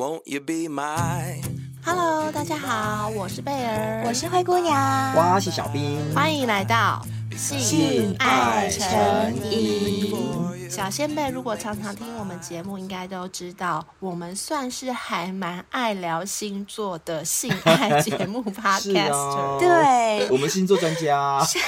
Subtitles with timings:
[0.00, 1.42] Won't you be my
[1.84, 4.74] Hello，大家好，我是贝儿，我是灰姑娘，
[5.14, 7.04] 我是小兵，欢迎来到
[7.36, 10.49] 性爱诚引。
[10.70, 19.12] 小仙贝如果常常听我们节目，应该都知道，我们算是还蛮爱聊星座的性爱节目 Podcaster。
[19.12, 21.58] 啊、对，我们星座专家是，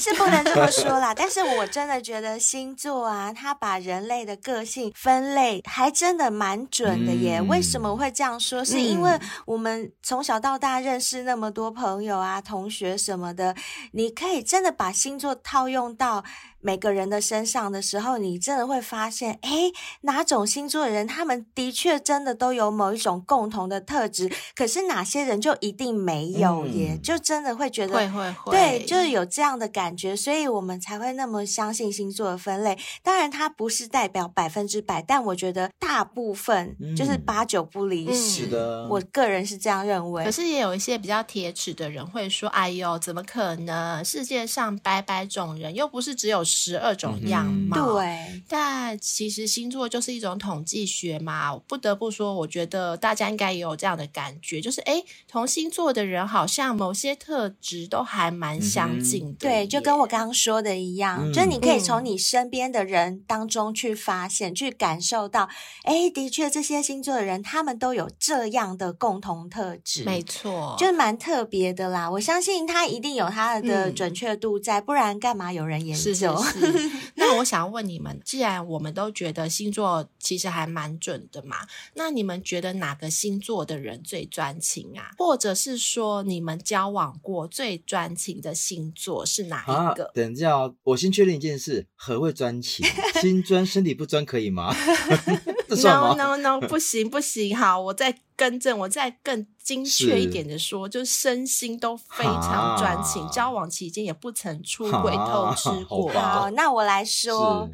[0.00, 1.14] 是不能这么说啦。
[1.16, 7.38] 但是我真的觉得星座啊，它把人类的个性分类还真的蛮准的耶。
[7.38, 8.64] 嗯、为什么会这样说？
[8.64, 13.54] 是因为我们从小到大认识那么多朋友啊、同学什么的，
[13.92, 16.24] 你可以真的把星座套用到
[16.62, 26.90] 每个人的身上的时候，你真的会发现，诶，哪种星座的人，他们的确真的都有某一种共同的特质，可是哪些人就一定没有耶？
[26.92, 32.78] 嗯、就真的会觉得，会会会，对，就是有这样的感觉，所以我们才会那么相信星座的分类。
[33.02, 38.44] 当然，它不是代表百分之百，但我觉得大部分就是八九不离十。
[38.44, 40.24] 是的、嗯，我个人是这样认为。
[40.24, 44.04] 可是也有一些比较铁齿的人会说：“哎呦，怎么可能？
[44.04, 51.56] 世界上百百种人，又不是只有。”十二种样貌，嗯、对，但其实星座就是一种统计学嘛。
[51.68, 59.38] 不得不说，我觉得大家应该也有这样的感觉，就是哎，同星座的人好像某些特质都还蛮相近的。
[59.38, 65.48] 对，就跟我刚刚说的一样，嗯、就是你可以从你身边的人当中去发现、嗯、去感受到，
[65.84, 72.10] 哎，的确这些星座的人他们都有这样的共同特质，没错，就是蛮特别的啦。
[72.10, 76.02] 我相信他一定有他的准确度在，嗯、不然干嘛有人研究？
[76.02, 76.39] 是是是
[77.16, 81.56] 那我想问你们，既然我们都觉得星座其实还蛮准的嘛，
[81.94, 85.10] 那你们觉得哪个星座的人最专情啊？
[85.18, 90.04] 或者是说，你们交往过最专情的星座是哪一个？
[90.06, 92.86] 啊、等一下，我先确认一件事：何谓专情？
[93.20, 94.74] 心专身体不专可以吗？
[95.68, 97.56] 这算吗？No No No，不行不行。
[97.56, 106.08] 好，我再更正，我再更精确一点的说，是就是身心都非常专情，啊、交往期间也不曾出轨偷吃过。
[106.08, 107.68] 好，好，那我来说。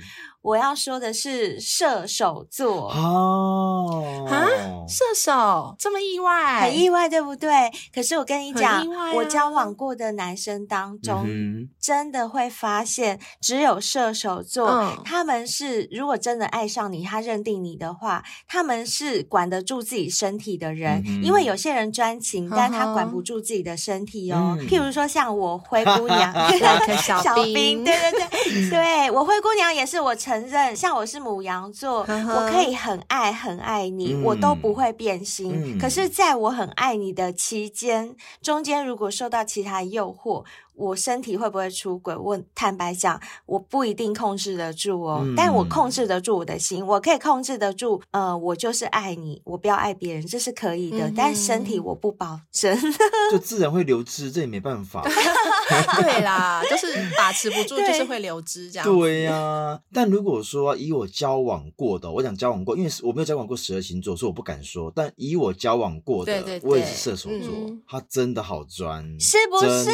[0.47, 4.47] 我要说的是射手座哦，啊，
[4.87, 5.75] 射手？
[5.77, 7.51] 这么意外，很意外，对不对？
[7.93, 21.03] 可是我跟你讲，啊、我交往过的男生当中，嗯、真的会发现，只有射手座，嗯、他们是如果真的爱上你，他认定你的话，他们是管得住自己身体的人。
[21.07, 24.57] 嗯、因为有些人专情，但他管不住自己的身体哦。
[24.59, 26.35] 嗯、譬如说像我灰姑娘，
[27.23, 30.17] 小兵，对对对，对 我灰姑娘也是我。
[30.17, 35.53] 承认，像我是母羊座，我可以很爱很爱你，嗯、我都不会变心。
[35.55, 40.43] 嗯、可是，在我很爱你的期间，中间如果受到其他诱惑。
[40.77, 42.15] 我身体会不会出轨？
[42.17, 48.03] 我坦白讲，我不一定控制得住哦，嗯、但我控制得住我的心，我可以控制得住。
[48.11, 51.11] 呃，我就是爱你，我不要爱别人，这是可以的。
[51.17, 52.79] 但身体我不保证，
[53.33, 55.03] 就自然会流失，这也没办法。
[56.03, 58.87] 对啦， 就是把持不住，就是会流汁这样。
[58.89, 64.93] 对呀、啊， 但如果说以我交往过的，我讲交往过，因为我没有交往过十二星座，所以我不敢说。
[64.95, 69.67] 但以我交往过的，对对对我也是射手座，嗯、他真的好专，是不是？
[69.67, 69.93] 真的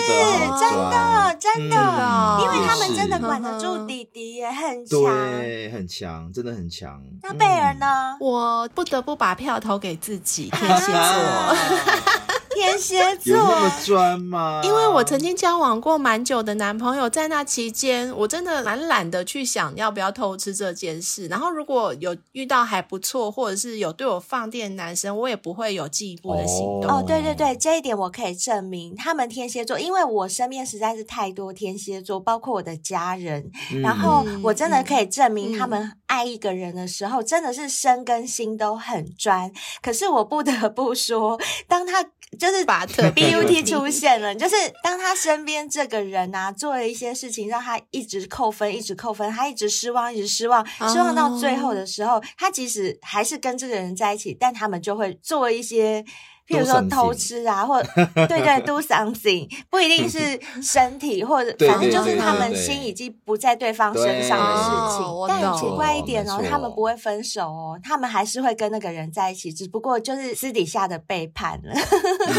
[0.60, 7.02] 真的，真的，嗯、因为他们真的管得住弟弟，也很强，对，很强，真的很强。
[7.22, 8.16] 那贝儿呢？
[8.20, 12.31] 我不得不把票投给自己，天蝎座。
[12.62, 14.60] 天蝎座有那么专吗？
[14.62, 21.26] 因为我曾经交往过蛮久的男朋友，在那期间，我真的蛮懒得去想要不要偷吃这件事。
[21.26, 26.88] 然后如果有遇到还不错，或者是有对我放电的男生，我也不会有进一步的行动。
[26.88, 39.50] 哦，对对对，这一点我可以证明，他们天蝎座，因为我身边实在是太多天蝎座，包括我的家人，嗯、然后我真的可以证明他们爱一个人的时候，真的是身跟心都很专。
[39.82, 42.04] 可是我不得不说，当他。
[42.38, 56.04] 就是把 特 BUT 出现了，就是当他身边这个人啊做了一些事情，让他一直扣分，一直扣分，他一直失望，一直失望，失望到最后的时候，他即使还是跟这个人在一起，但他们就会做一些。
[56.46, 57.82] 比如说偷吃啊，或
[58.14, 60.18] 对对，do something，不一定是
[60.62, 65.06] 身体，或者 反正就是他们心已经不在对方身上的事情。
[65.28, 71.74] 但很奇怪一点哦，他们不会分手哦，他们还是会跟那个人在一起，只不过就是私底下的背叛了。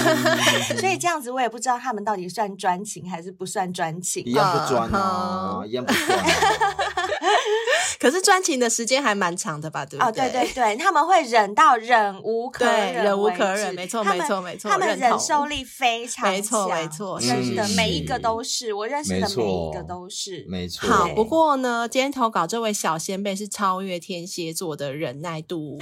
[0.80, 4.24] 所以这样子，我也不知道他们到底算专情还是不算专情。
[4.26, 6.20] 一样不专啊，一样不专。
[8.00, 9.86] 可是专情的时间还蛮长的吧？
[9.86, 10.10] 对不对？
[10.10, 20.90] 哦，对对对，他们会忍到忍无可忍，忍无可忍，没错没错没错，他们忍受力非常强，没错没错，真的每一个都是我认识的每一个都是，没错。
[20.90, 25.78] 好，不过呢，今天投稿这位小仙贝是超越天蝎座的忍耐度，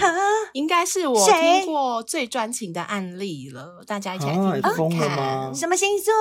[0.53, 3.83] 应该是我听过最专情的案例了。
[3.85, 6.11] 大家一起来听听看，什么星座？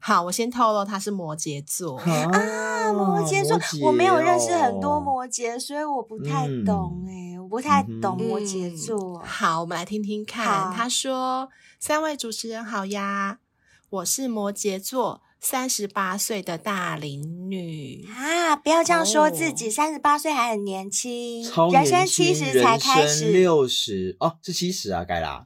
[0.00, 9.20] 好，我先透露他是摩羯座啊，摩羯座，我没有认识很多摩羯，所以我不太懂哎，我不太懂摩羯座。
[9.20, 10.74] 好，我们来听听看。
[10.74, 11.48] 他说
[11.78, 13.38] ：“三位主持人好呀，
[13.88, 18.56] 我是摩羯座。”三十八岁的大龄女啊！
[18.56, 25.44] 不要这样说自己，三十八岁还很年轻，超年，人生七十才开始，六十哦，是七十啊，该啦，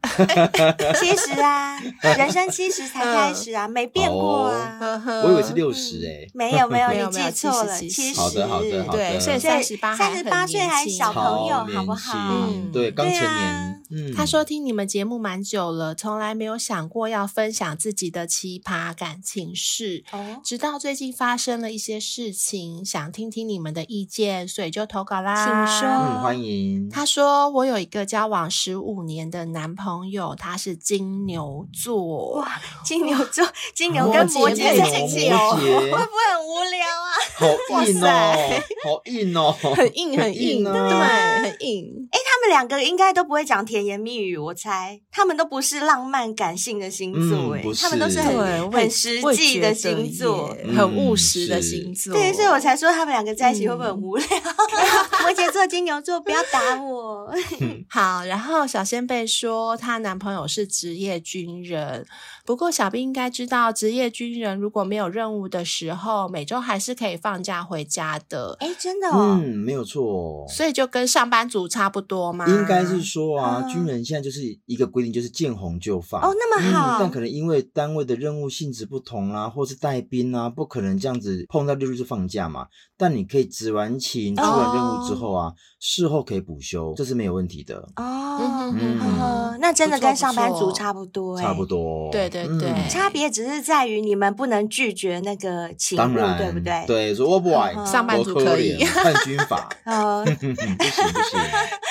[0.98, 1.78] 七十啊，
[2.16, 4.78] 人生七十才开始啊，没变过啊，
[5.24, 12.12] 我以为是六十诶，没有 没有，你记错了，七十，好的好的好的，对，所以三十八三十八岁还小朋友，好不好？
[12.48, 13.76] 嗯，对，刚成年。
[13.92, 20.04] 嗯，他说听你们节目蛮久了，从来没有想过要分享自己的奇葩感情事。
[20.12, 25.34] 哦，直到最近发生了一些事情，想听听你们的意见，所以就投稿啦。
[25.34, 25.88] 请说。
[25.88, 26.90] 嗯，欢迎。
[26.90, 32.32] 他说：“我有一个交往十五年的男朋友，他是金牛座。
[32.34, 37.10] 哇，金牛座，金牛跟摩羯在一起哦，会不会很无聊啊？
[37.40, 38.06] 好硬哦，
[38.84, 40.72] 好硬哦，很硬很硬， 对，
[41.42, 42.08] 很硬。
[42.10, 49.74] 哎，他们两个应该都不会讲甜言蜜语，我猜他们都不是浪漫感性的星座，哎，他们都是很很实际的。
[49.80, 54.26] 星座很务实的星座，对，所以我才说他们两个在一起会不会很无聊？
[55.22, 57.32] 摩羯座、金牛座，不要打我。
[57.88, 62.06] 好，然后小仙贝说她男朋友是职业军人，
[62.50, 68.56] 不过小兵应该知道，职业军人如果没有任务的时候，每周还是可以放假回家的。
[68.58, 72.44] 哎，真的哦，嗯，没有错，所以就跟上班族差不多吗？
[72.48, 76.20] 应该是说啊，军人现在就是一个规定，就是见红就放。
[76.22, 82.66] 哦，那么好，但可能因为单位的任务性质不同啊，或是带兵啊，不可能这样子碰到六日就放假嘛。
[82.98, 87.78] 但你可以执完勤、出完任务之后啊，事后可以补休，这是没有问题的。
[87.94, 92.10] 哦，嗯，那真的跟上班族差不多，差不多。
[92.10, 96.84] 对对对，差别只是在于你们不能拒绝那个勤务，对不对？
[96.86, 99.68] 对，说我不爱，上班族可以看军法。
[99.86, 101.40] 哦，不行不行。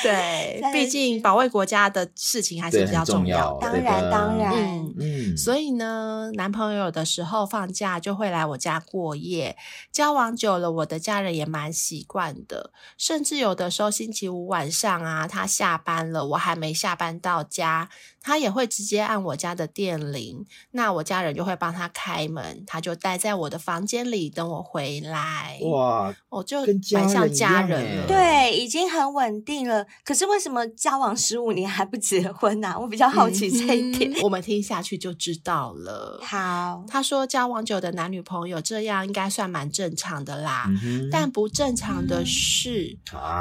[0.03, 3.57] 对，毕竟保卫国家的事情还是比较重要。
[3.59, 4.53] 当然当然，
[4.99, 9.57] 嗯，所以呢，男朋友有的时候放假就会来我家过夜，
[9.91, 10.99] 交往久了，我的。
[10.99, 17.89] 家人也蛮习惯的，甚至有的时候星期五晚上啊，他下班了，我还没下班到家。
[18.29, 25.59] 他也会直接按我家的电铃，那我家人就会帮他开门，他就待在我的房间里等我回来。
[25.63, 26.59] 哇，我就
[26.91, 29.83] 蛮像家人了，对，已经很稳定了。
[30.05, 32.67] 可是为什么交往十五年还不结婚呢？
[32.67, 32.77] 啊？
[32.77, 34.11] 我比较好奇这一点。
[34.13, 36.19] 嗯、我们听下去就知道了。
[36.23, 42.95] 好，他说交往久的男女朋友这样应该算蛮正常的啦，嗯、但不正常的是，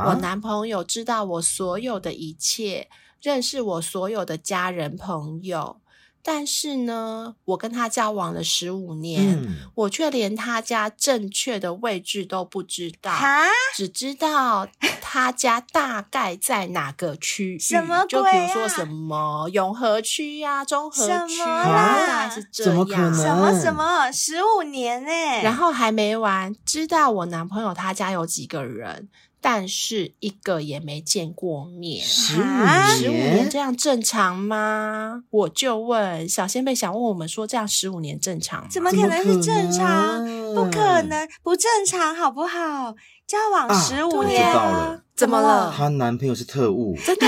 [0.06, 2.88] 我男朋友知道我所有的一切。
[3.20, 5.80] 认识我所有的家人朋友，
[6.22, 14.68] 但是呢，我跟他交往了十五年，嗯、我却连他家正确的位置都不知道，哈只知道
[15.00, 17.58] 他家大概在哪个区域。
[17.58, 22.72] 什么、啊、就比如说什么永和区呀、啊、中和区啊，大概是这样。
[22.72, 23.14] 怎么可能？
[23.14, 24.12] 什么什么？
[24.12, 25.10] 十五年呢？
[25.42, 29.08] 然后还没完，知道我男朋友他家有几个人。
[29.40, 35.22] 但是一个也没见过面，十五年，十五年这样正常吗？
[35.30, 38.68] 我就问小仙贝，想问我们说，这样十五年正常吗？
[38.70, 40.24] 怎么可能是正常？
[40.54, 42.94] 不可能，不正常，好不好？
[43.26, 45.74] 交往十五年，啊、怎么了？
[45.76, 47.26] 她男朋友是特务，真的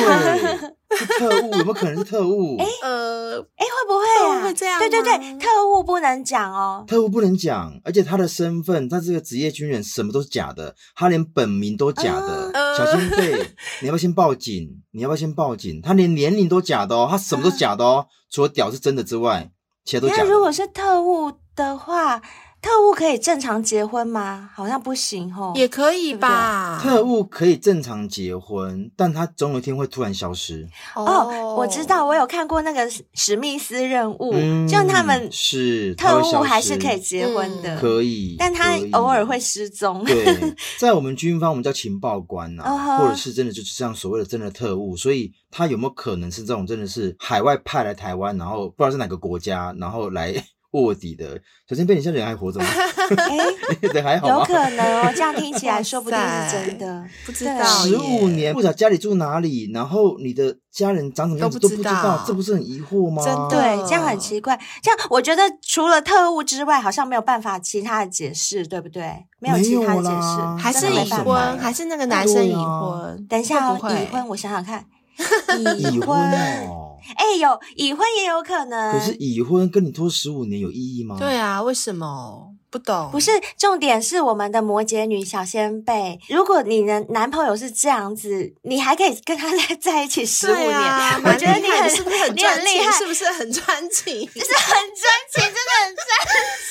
[1.19, 2.57] 特务，有没有可能是特务？
[2.63, 4.43] 哎，呃，哎，会不会啊？
[4.45, 4.79] 会这样？
[4.79, 12.53] 对对对，特务不能讲哦，特务不能讲，而且他的身份，他这个职业军人，什么都是假的，他连本名都假的。
[12.79, 13.33] 小仙贝，
[13.83, 14.69] 你要不要先报警？
[14.93, 15.81] 你要不要先报警？
[15.83, 19.51] 他连年龄都假的哦，他什么都假的哦，除了屌是真的之外，
[19.85, 20.23] 其他都假的。
[20.25, 22.23] 那如果是特务的话？
[22.63, 24.51] 特务可以正常结婚吗？
[24.55, 25.53] 好像不行哦。
[25.57, 26.79] 也可以吧。
[26.83, 30.69] 特务可以正常结婚，但他总有一天会突然消失。
[30.95, 40.05] 哦，我知道，我有看过那个史密斯任务，嗯、就他们是特务还是可以结婚的，可以，但他偶尔会失踪。
[40.05, 50.45] 对，在我们军方，我们叫情报官呐、啊，或者是真的就是这样所谓的真的特务，所以他有没有可能是这种真的是海外派来台湾，然后不知道是哪个国家，然后来。
[50.73, 51.41] 卧底的。
[51.69, 52.67] 小仙贝，你现在人还活着吗？
[53.11, 53.37] 哎、
[53.93, 54.35] 人还好吗？
[54.39, 63.25] 有可能哦，这样听起来说不定是真的，不知道十五年不知道家里住哪里，然后你的家人长什么样子都不知道，知道这不是很疑惑吗？
[63.25, 64.59] 真，对，这样很奇怪。
[64.83, 69.27] 这样我觉得除了特务之外，好像没有办法其他的解释，对不对？
[69.41, 72.63] 没有其他的解释，还是已婚，还是那个男生已婚？
[72.63, 74.85] 啊、等一下、哦，已婚，我想想看，
[75.79, 76.97] 已婚哦。
[77.17, 78.93] 哎、欸，有已婚也有可能。
[78.93, 81.17] 可是已婚跟你拖十五年有意义吗？
[81.19, 82.53] 对啊，为什么？
[82.71, 83.09] 不懂。
[83.11, 86.21] 不是，重点是我们的摩羯女小仙贝。
[86.29, 92.93] 如果你的男朋友是这样子，你还可以跟他在在一起十五年，啊、我觉得你很是不是很专情？
[92.93, 94.21] 是不是很专情？
[94.33, 96.07] 就是很专情，真的很专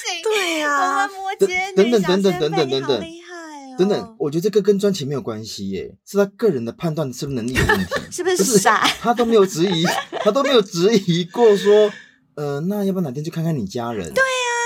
[0.06, 0.24] 情。
[0.24, 2.88] 对呀、啊，我们摩羯女小仙贝，等等等等等等。
[2.88, 3.19] 等
[3.88, 7.86] 等，我觉得这个跟专情没有关系耶，是他个人的判断是不是能力有问题？
[8.12, 8.86] 是不是傻？
[9.00, 9.86] 他都没有质疑，
[10.24, 11.92] 他都没有质疑过说，
[12.36, 14.12] 呃，那要不要哪天去看看你家人？
[14.14, 14.24] 对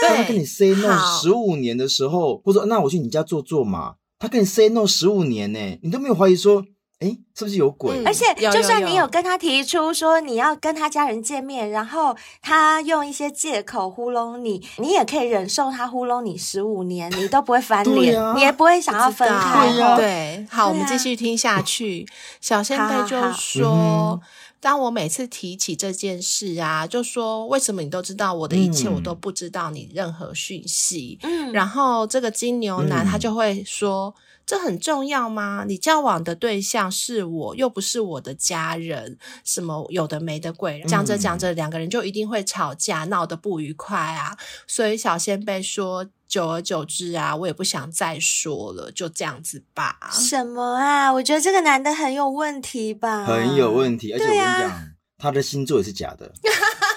[0.10, 6.66] 呀、啊，他跟你 say no 十五年的时候，或者说那我去你家坐坐嘛，他跟你 say no 十五年呢，你都没有怀疑说。
[7.04, 8.02] 哎，是不是有鬼？
[8.06, 19.68] 而且，就算你有跟他提出说你要跟他家人见面，然后他用一些借口糊弄你，你也可以忍受他糊弄你十五年，你都不会翻脸，啊、你也不会想要分开。
[19.74, 22.08] 对，啊、对，好，我们继续听下去。
[22.40, 24.22] 小仙贝就说
[24.62, 34.16] ：“当我每次提起这件事啊，就说为什么你都知道我的一切，嗯、我都不知道你任何讯息。”嗯，然后这个金牛男他就会说。
[34.46, 35.64] 这很重要吗？
[35.68, 44.38] 你交往的对象是我，又不是我的家人，什么有的没的鬼，讲着讲着，两个人就一定会吵架，闹得不愉快啊。
[44.68, 49.98] 所以小仙贝说，久而久之啊，我也不想再说了，就这样子吧。
[50.12, 51.12] 什么啊？
[51.14, 53.26] 我觉得这个男的很有问题吧？
[53.26, 54.84] 很有问题，而且我跟你讲，啊、
[55.18, 56.32] 他的星座也是假的。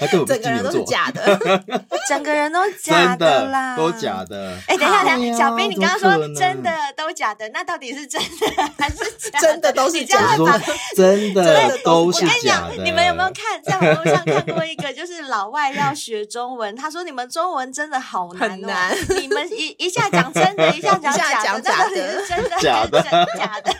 [0.00, 1.38] 他根整个人都是假的，
[2.08, 4.56] 整个人都假的啦，都假的。
[4.66, 8.96] 哎，等一下，等一下，小兵，你刚刚说真的都假的，那到底是真的还是
[9.30, 9.46] 假的？
[9.46, 10.60] 真的都是假的，
[10.96, 12.30] 真的都是假的。
[12.30, 18.96] 我跟你讲，你们有没有看在网络上看过一个，就是老外要学中文，他说你们中文真的好难，很难。
[19.20, 23.02] 你们一一下讲真的，一下讲假的，到底是真的假的？
[23.02, 23.74] 假的，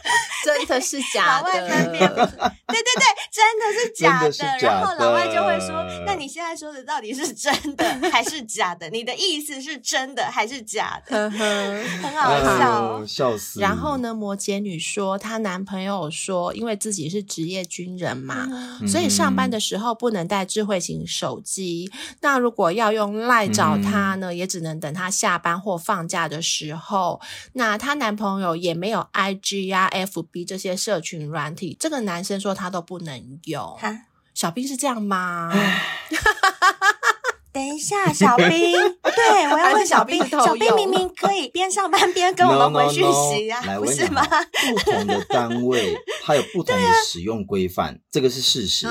[0.44, 1.48] 真的是假的。
[1.52, 4.58] 老外分辨，对对对，真的是假的。
[4.60, 5.84] 然后老外就会说。
[6.06, 8.88] 那你现在说的到底是真的还是假的？
[8.90, 11.30] 你的意思是真的还是假的？
[11.30, 13.60] 很好笑，哦，笑死。
[13.60, 18.46] 然后呢，摩羯女说，她男朋友说，因为自己是职业军人嘛，
[18.80, 21.90] 嗯、所以上班的时候不能带智慧型手机。
[21.92, 27.20] 嗯、那如果要用赖找他呢，嗯、也只能等他下班或放假的时候。
[27.52, 29.88] 那她男朋友也没有 IG 啊、
[30.32, 33.76] FB 这些社群软体，这个男生说他都不能用。
[34.34, 35.52] 小兵是这样吗？
[37.52, 38.48] 等一下，小兵，
[39.02, 44.22] 对，我要问小兵，小兵明明 可以边上班边跟我们回讯息啊， 不是吗？
[44.24, 48.86] 不同的单位它有不同的使用规范，这个是事实。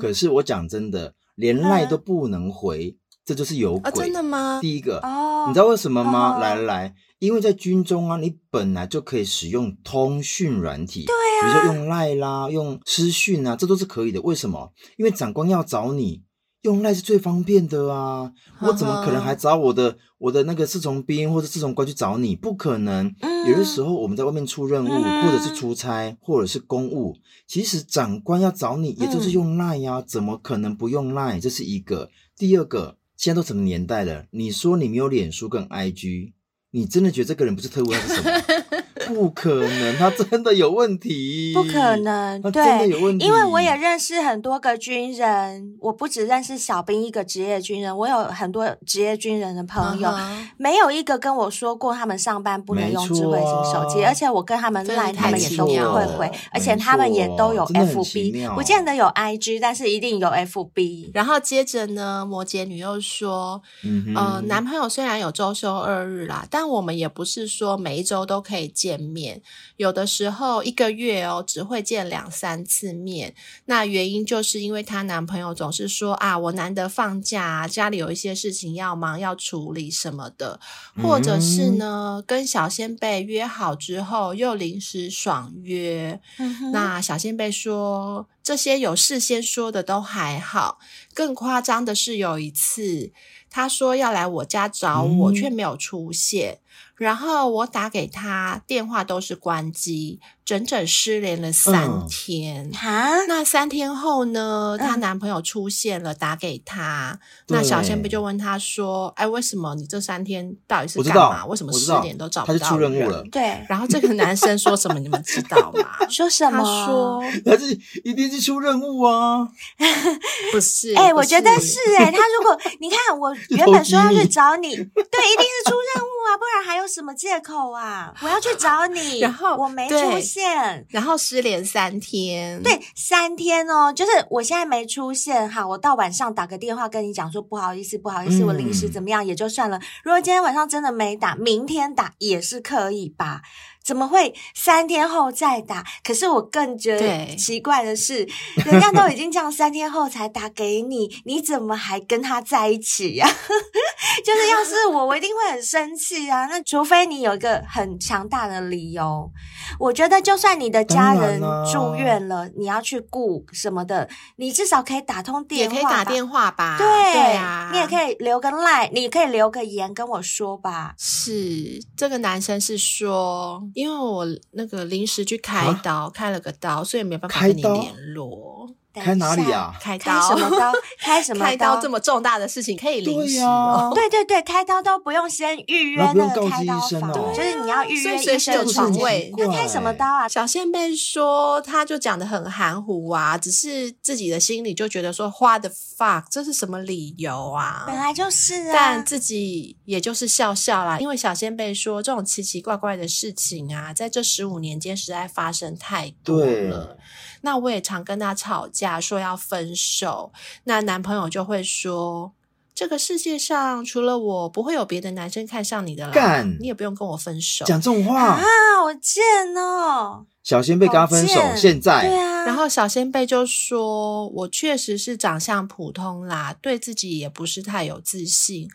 [0.00, 3.92] 可是我讲真的，连赖都不能回，这就是有鬼。
[3.92, 4.58] 真的吗？
[4.60, 5.00] 第一个，
[5.46, 6.38] 你知道为什么吗？
[6.40, 14.20] 来来来，因为在军中啊，你本来就可以使用通讯软体，对啊，比如说用赖啦，用私讯啊，这都是可以的。
[14.22, 14.72] 为什么？
[14.96, 16.24] 因为长官要找你。
[16.62, 18.32] 用赖是最方便的啊！
[18.60, 22.34] 我怎么可能还找我的我的那个侍从兵或者侍从官去找你？
[22.36, 23.12] 不可能。
[23.20, 31.38] 嗯、有的时候我们在外面出任务，嗯、或者是出差，或者是公务，其实长官要找你，也就是用赖呀、啊，嗯、怎么可能不用赖？
[31.38, 32.10] 这是一个。
[32.36, 34.26] 第二个，现在都什么年代了？
[34.30, 36.32] 你说你没有脸书跟 IG，
[36.72, 38.84] 你真的觉得这个人不是特务还是什么？
[39.06, 41.52] 不可能，他真的有问题。
[41.54, 43.24] 不可能，对，真的有问题。
[43.26, 50.48] 因为我也认识很多个军人，我不只认识小兵一个职业军人，我有很多职业军人的朋友，uh huh.
[50.56, 61.10] 没有一个跟我说过他们上班不能用智慧型手机，而且我跟他们赖，他们也都不会回，而且他们也都有 FB，不见得有 IG，但是一定有 FB。
[61.12, 69.01] 然后接着呢，摩羯女又说，嗯呃，男朋友虽然有周休二日啦，但我们也不是说每一周都可以见。
[69.08, 69.42] 面
[69.76, 73.34] 有的时候一个月哦，只会见两三次面，
[73.66, 80.60] 那原因就是因为她男朋友总是说啊，我难得放假，家里有一些事情要忙要处理什么的，
[81.02, 86.20] 或者是呢跟小仙贝约好之后又临时爽约。
[86.38, 90.78] 嗯、那小仙贝说，这些有事先说的都还好，
[91.14, 93.12] 更夸张的是有一次，
[93.50, 96.58] 他说要来我家找我，却没有出现。
[97.02, 102.70] 然后我打给他，电话都是关机，整整失联了三天。
[102.72, 104.76] 哈，那三天后呢？
[104.78, 107.18] 她男朋友出现了，打给她。
[107.48, 111.46] 那小仙不就问他说：“哎，为什么你这三天到底是干嘛？
[111.46, 113.22] 为什么失联都找不到？”他是出任务了。
[113.30, 113.64] 对。
[113.68, 114.98] 然后这个男生说什么？
[114.98, 116.06] 你们知道吗？
[116.10, 116.58] 说什么？
[116.58, 119.48] 他说： “他是一定是出任务啊。
[120.52, 120.94] ”不是。
[120.94, 122.10] 哎，我觉得是哎。
[122.10, 128.12] 他如果你看，我原本说要去找你，对，一定是出任务啊，不然还有什么借口啊？
[128.22, 129.96] 我要去找你，然后我没出
[130.32, 132.62] 现，然后失联三天。
[132.62, 139.78] 对，三天哦，就是我现在没出现，好，我到晚上打个电话跟你讲说不好意思，不好意思，我临时怎么样也就算了。
[140.02, 143.42] 如果今天晚上真的没打，明天打也是可以吧？
[143.84, 145.84] 怎么会三天后再打？
[146.04, 148.26] 可是我更觉得奇怪的是，
[148.64, 153.28] 人家都已经这样三天后才打给你， 你怎么还跟他在一起呀？
[154.24, 156.46] 就是要是我，我一定会很生气啊！
[156.46, 159.30] 那除非你有一个很强大的理由。
[159.78, 161.40] 我觉得，就算你的家人
[161.72, 166.76] 住院了，你要去顾什么的，你至少可以打通电话，也可以打电话吧？
[166.78, 170.94] 对，对啊，你也可以留个 line，你可以留个言跟我说吧。
[170.98, 178.74] 是这个男生是说，因为我那个临时去开刀，啊、开了个刀，所以没办法跟你联络。
[179.00, 179.74] 开哪里啊？
[179.80, 180.20] 开刀？
[180.20, 180.72] 开什么刀？
[180.98, 181.50] 开什么刀？
[181.50, 183.90] 开刀这么重大的事情可以临时哦。
[183.94, 189.32] 对对对，开刀都不用先预约那个开刀房，就是你要预约医生的床位。
[189.38, 190.28] 他开什么刀啊？
[190.28, 197.84] 小仙贝说，他就讲的很含糊啊，只是自己的心里就觉得说，What the fuck，这是什么理由啊？
[197.86, 206.98] 本来就是啊，但自己也就是笑笑啦，因为小仙贝说，这种奇奇怪怪的事情啊，在这十五年间实在发生太多了。
[207.42, 210.32] 那我也常跟他吵架，说要分手。
[210.64, 212.32] 那男朋友就会说
[212.74, 216.12] ：“这个世界上除了我，不会有别的男生看上你的啦。
[216.12, 218.42] 干你也不用跟我分手。”讲这种话啊，
[218.80, 219.22] 好贱
[219.56, 220.26] 哦！
[220.42, 222.44] 小仙贝跟他分手，现在对啊。
[222.44, 228.68] 然后小仙贝就说：“我确实是长相普通啦，对自己也不是太有自信。”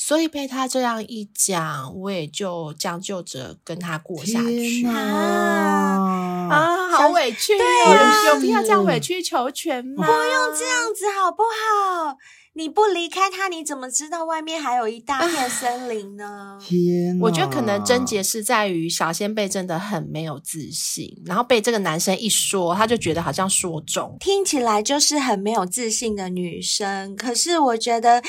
[0.00, 6.88] 所以被他这样一讲，我也就将就着跟他过下去啊啊！
[6.88, 10.06] 好委屈，对啊，有必要这样委曲求全吗？
[10.06, 12.16] 不用这样子好不好？
[12.54, 16.56] 你不离开他，你怎么知道外面还有一大片森林呢？
[16.60, 27.16] 天哪，我觉得可能症结是在于小仙贝真的很没有自信，然后被这个男生一说，他就觉得好像说中，听起来就是很没有自信的女生。
[27.16, 28.22] 可是我觉得。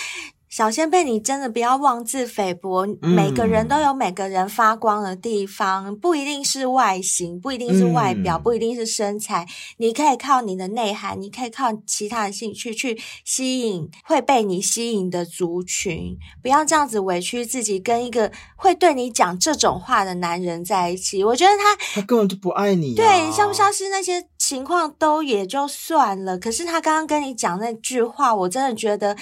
[0.50, 2.84] 小仙贝，你真的不要妄自菲薄。
[2.88, 9.48] 嗯、每个人都有每个人发光的地方，不一定是外形，不一定是外表，嗯、不一定是身材。
[9.78, 16.18] 你可以靠你的内涵，你可以靠其他的兴趣去吸引会被你吸引的族群。
[16.42, 21.24] 不要这样子委屈自己，跟一个会对你讲这种话的男人在一起。
[21.24, 22.98] 我觉得他他根本就不爱你、啊。
[22.98, 26.40] 对，消不消失那些情况都也就算了。
[26.40, 29.16] 可是他刚刚跟你讲那句话，我真的觉得。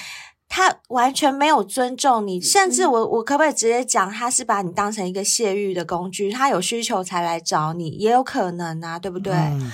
[0.50, 6.32] 他完全没有尊重你，甚至我我可不可以直接讲，他是把你当成一个泄欲的工具？
[6.32, 9.34] 他有需求才来找你，也有可能啊，对不对？
[9.34, 9.72] 嗯、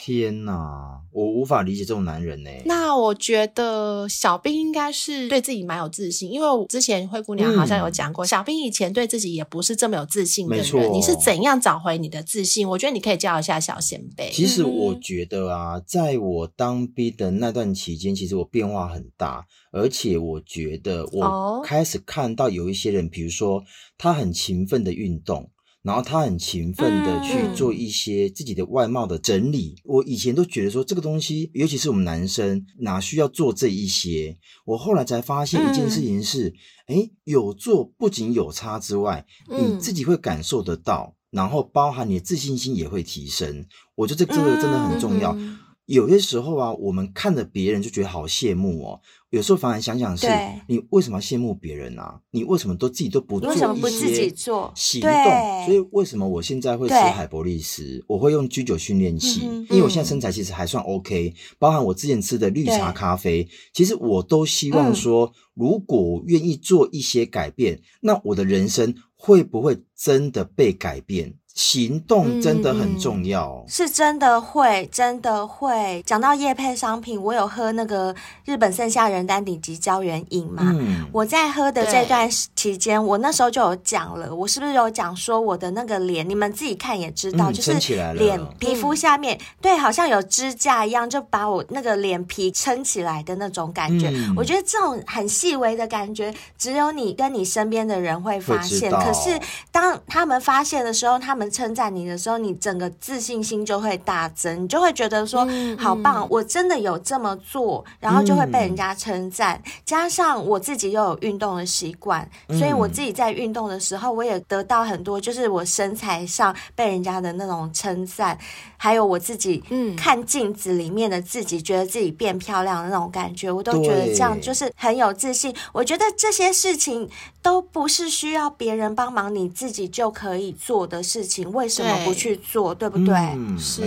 [0.00, 1.00] 天哪！
[1.18, 2.50] 我无法理解这种男人呢。
[2.64, 10.64] 那我觉得小兵应该是对自己蛮有自信，因为我之前灰姑娘好像有讲过，嗯、小兵以前对自己也不是这么有自信的人。
[10.64, 10.80] 没错。
[10.92, 12.68] 你是怎样找回你的自信？
[12.68, 14.30] 我觉得你可以教一下小先辈。
[14.30, 23.64] 其实我觉得啊，在我当兵的那段期间，其实我变化很大，而且我觉得我开始看到有一些人，比如说
[23.96, 25.50] 他很勤奋的运动。
[25.88, 29.74] 然后他很勤奋的去做一些自己的外貌的整理。
[29.78, 34.36] 嗯、我以前都觉得说这个东西，尤其是我们男生哪需要做这一些？
[34.66, 36.52] 我后来才发现一件事情是，
[36.88, 43.64] 哎、嗯，有做不仅有差之外，你自己会感受得到，嗯、然后包含你的自信心也会提升。
[43.94, 45.32] 我觉得这这个真的很重要。
[45.38, 49.00] 嗯、有些时候啊，我们看着别人就觉得好羡慕哦。
[49.30, 50.26] 有时候反而想想是，
[50.66, 52.20] 你为什么要羡慕别人啊？
[52.30, 54.30] 你为什么都自己都不做一些
[54.74, 55.64] 行动？
[55.64, 58.04] 所以为什么我现在会吃海博利斯？
[58.06, 61.32] 我会用居酒训练器，嗯、因为我现在身材其实还算 OK。
[61.58, 71.34] 包含我之前吃的绿茶咖啡，其实我都希望说，嗯、如果我愿意做一些改变，那我的人生会不会真的被改变？
[71.58, 76.00] 行动真的很重要，嗯、是真的会，真的会。
[76.06, 80.62] 讲到叶配商品，我有喝那个日本盛夏人丹顶级胶原饮嘛？
[80.62, 87.72] 嗯、我在喝的这段期间，我那时候就有讲了，我是不是有讲说我的那个脸，你们自己看也知道，嗯、就是
[88.14, 94.08] 脸皮肤下面、嗯、对，好像有支架一样，就把我那个脸皮撑起来的那种感觉。
[94.10, 98.92] 嗯、我觉得这种很细微的感觉，只有你跟你身边的人会发现。
[98.92, 99.36] 可是
[99.72, 109.60] 当他们发现的时候，他们称赞你的时候，你整个自信心就会大增，你就会觉得说、嗯、好棒，我真的有这么做，然后就会被人家称赞。
[109.64, 118.38] 嗯、加上我自己又有运动的习惯，所以我自己在运动的时候，我也得到很多，就是我身材上被人家的那种称赞，
[118.76, 119.62] 还有我自己
[119.96, 125.54] 看镜子里面的自己，觉得自己变漂亮的那种感觉，我都觉得这样就是很有自信。
[125.72, 127.08] 我觉得这些事情
[127.42, 132.74] 都不是需要别人帮忙，你自己就可以做的事情，为什么不去做？
[132.74, 133.14] 对，对不对？
[133.16, 133.82] 嗯、是，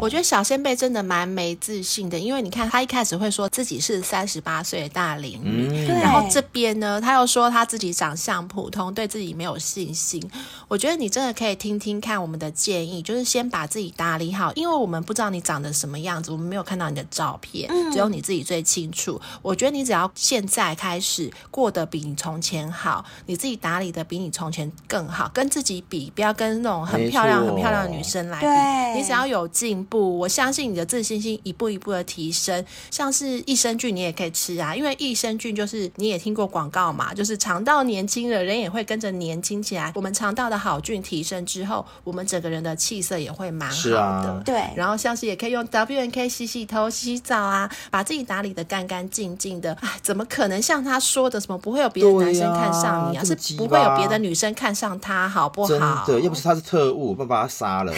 [0.00, 10.22] 我觉得小仙贝真的蛮没自信的，因为你看他一开始会说自己是三十八岁的大龄女，嗯、然后这边呢，他又说他自己长相普通，对自己没有信心。
[10.68, 19.20] 我觉得你真的可以听听看我们的建议，就是先把自己打理好，因为我们不知道你长得什么样子，我们没有看到你的照片，嗯、只有你自己最清楚。
[19.42, 28.98] 我觉得你只要现在开始过得比你从前好，你自己打理的比你从前更好，跟自己比，不要跟那种很漂亮、很漂亮的女生来比。
[28.98, 32.64] 你只要有进步，我相信你的自信心一步一步的提升。
[32.90, 39.92] 像是益生菌，你也可以吃啊，因为益生菌就是你也听过广告嘛，就是肠道年轻了，人也会跟着年轻起来。
[39.94, 44.00] 我们肠道的好菌提升之后，我们整个人的气色也会蛮好的。
[44.00, 49.72] 啊、对，然后像是也可以用 W N K 洗洗头、洗洗澡啊，把自己打理的干干净净的。
[49.82, 53.22] 哎，怎么可能像他说的什么不会有别的男生看上你啊？
[53.22, 56.04] 啊是不会有别的女生看上他，好不好？
[56.06, 57.92] 对，又不是他是特务，不把他杀了。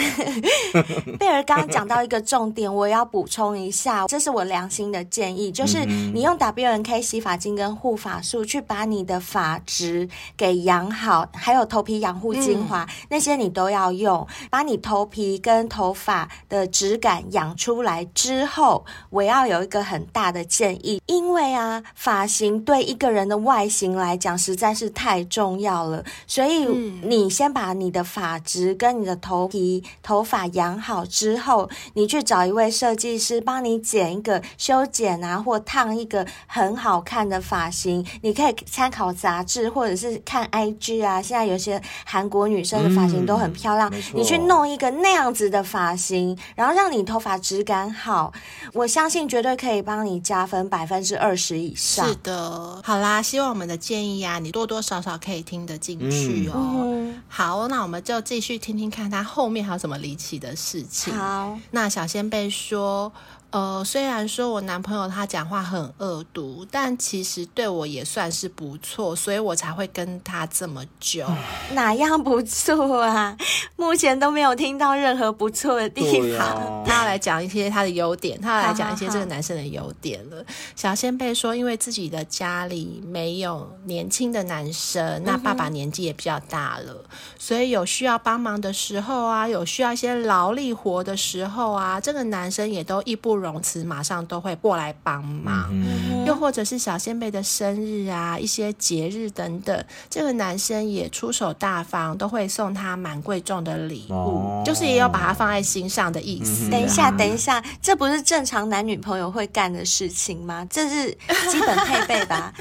[1.18, 26.64] 贝尔刚刚讲到一个重点，我也要补充一下，这是我良心的建议，就是你用 W N K 洗发精跟护发素去把你的发质给养好，还有头皮养护精华、嗯、那些你都要用，把你头皮跟头发的质感养出来之后，我要有一个很大的建议，因为啊，发型对一个人的外形来讲实在是太重要了，所以
[27.02, 38.04] 你先把你的发质跟你的头皮、头发养好之后，你去找一位设计师帮你剪一个修剪啊，或烫一个很好看的发型。
[38.22, 48.32] 你可以参考杂志或者是看 IG 啊，现在有些韩国女生的发型都很漂亮，嗯、你去弄一个那样子的发型，然后让你头发质感好，
[48.72, 52.08] 我相信绝对可以帮你加分百分之二十以上。
[52.08, 56.54] 是的，好啦，希望我们的建议啊，你多多少少可以听得进去哦。
[56.54, 61.12] 嗯、好，那我们就继续听听看他后面还有什么离奇的事情。
[61.12, 63.12] 好，那小仙贝说。
[63.50, 71.26] 呃，虽然说我男朋友他讲话很恶毒，但其实对我也算是不错，所以我才会跟他这么久。
[71.72, 73.34] 哪样不错啊？
[73.76, 76.46] 目前都没有听到任何不错的地方。
[76.46, 80.36] 啊、 他要来讲一些他的优点，他要来讲一些这个男生的优点了。
[80.36, 80.54] 好好好。
[80.76, 87.02] 小仙贝说，因为自己的家里没有年轻的男生，那爸爸年纪也比较大了，
[87.38, 106.70] 所以有需要帮忙的时候啊，有需要一些劳力活的时候啊，这个男生也都义不容辞，马上都会过来帮忙，嗯、又或者是小仙贝的生日啊，一些节日等等，这个男生也出手大方，都会送他蛮贵重的礼物，哦、就是也有把他放在心上的意思。
[106.70, 110.66] 等一下，等一下，这不是正常男女朋友会干的事情吗？
[110.68, 111.10] 这是
[111.50, 112.52] 基本配备吧？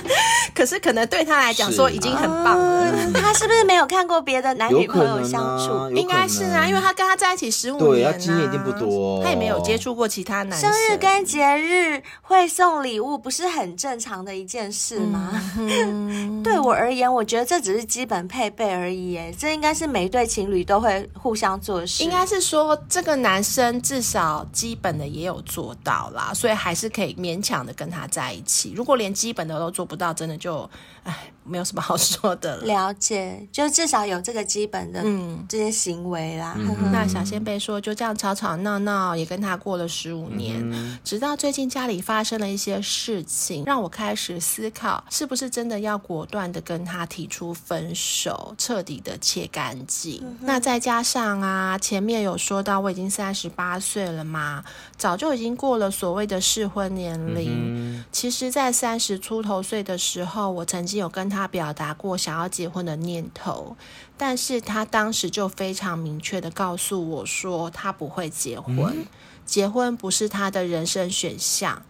[0.54, 2.90] 可是可能对他来讲说已经很棒了。
[2.90, 5.72] 嗯、他是不是没有看过别的男女朋友相处？
[5.72, 10.42] 啊、应该是啊，因为他跟他在一起十五年、啊，对，他经验一定不多，他也没有接触过其他。
[10.50, 15.40] 生日跟节日会送礼物，不是很正常的一件事吗？
[15.56, 19.16] 嗯、 对我而言，我觉得这只是基本配备而已。
[19.16, 22.02] 哎，这应该是每一对情侣都会互相做的事。
[22.02, 28.72] 应该是说，这个男生至少基本的也有做到啦，所以还是可以勉强的跟他在一起。
[28.76, 30.68] 如果连基本的都做不到，真的就
[31.04, 31.32] 唉。
[31.44, 32.64] 没有什么好说的了。
[32.66, 36.54] 了解，就至少有这个基本的嗯这些行为啦。
[36.58, 50.20] 嗯、那小仙贝说，就这样吵吵闹闹，也跟他过了十五年，嗯、直到最近家里发生了一些事情，让我开始思考，是不是真的要果断的跟他提出分手，彻底的切干净。
[50.22, 54.62] 嗯、那再加上啊，前面有说到我已经三十八岁了嘛，
[54.96, 57.50] 早就已经过了所谓的适婚年龄。
[57.50, 63.76] 嗯、其实，在三十出头岁的时候，我曾经有跟他表达过想要结婚的念头，
[64.16, 69.06] 但是他当时就非常明确的告诉我说，他不会结婚，嗯、
[69.46, 71.82] 结婚不是他的人生选项。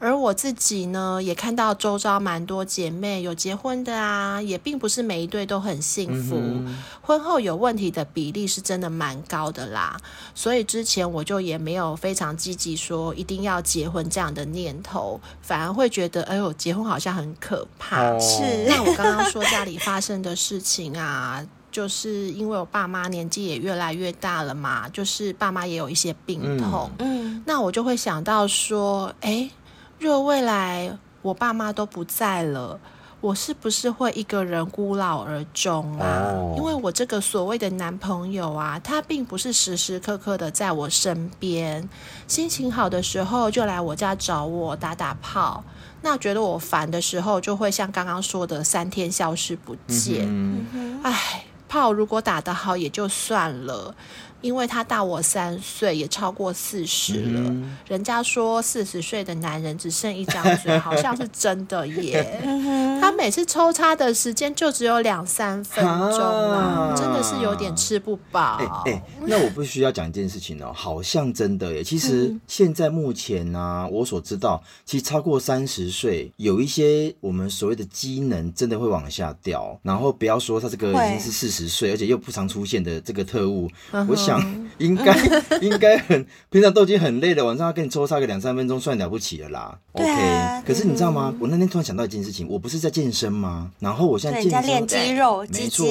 [0.00, 9.96] 而我自己呢，也看到周遭蛮多姐妹有结婚的啊，也并不是每一对都很幸福，嗯、婚后有问题的比例是真的蛮高的啦。
[10.36, 18.00] 所以之前我就也没有非常积极说一定要结婚这样的念头，反而会觉得，哎呦，结婚好像很可怕。
[18.10, 29.50] 哦、是，那我刚刚说家里发生的事情啊，就是因为我爸妈年纪也越来越大了嘛，就是爸妈也有一些病痛，嗯，那我就会想到说，哎。
[29.98, 32.78] 若未来我爸妈都不在了，
[33.20, 36.56] 我是不是会一个人孤老而终啊？Oh.
[36.56, 41.88] 因为我这个所谓的男朋友啊，他并不是时时刻刻的在我身边，
[42.28, 45.64] 心情好的时候就来我家找我打打炮，
[46.02, 50.24] 那觉得我烦的时候，就会像刚刚说的三天消失不见。
[50.28, 53.94] 嗯哼，哎，炮如果打得好也就算了。
[54.40, 57.40] 因为他大我三岁，也超过四十了。
[57.46, 62.40] 嗯、人家说四十岁的男人只剩一张嘴，好像是真的耶。
[63.00, 68.56] 他每次抽插的时间就只有两三分钟啊，真的是有点吃不饱。
[68.84, 71.82] 哎哎，那我不需要讲一件事情哦，好像真的耶。
[71.82, 79.78] 其实现在目前呢、啊，我所知道，其实超过三十岁，有一些我们所谓的机能真的会往下掉。
[79.82, 83.70] 然后不要说他这个已经是四十岁，而且又不常出现的这个特务，
[84.08, 84.40] 我想。
[84.40, 85.12] 想 应该
[85.60, 89.76] 应该很平常都已经很累了，晚上要跟你抽插个两三分钟算了不起了啦。
[89.90, 91.34] OK，可是你知道吗？
[91.40, 93.72] 我那天突然想到一件事情，我不是在健身吗？
[93.80, 95.84] 然后我现在健身练肌肉，没错。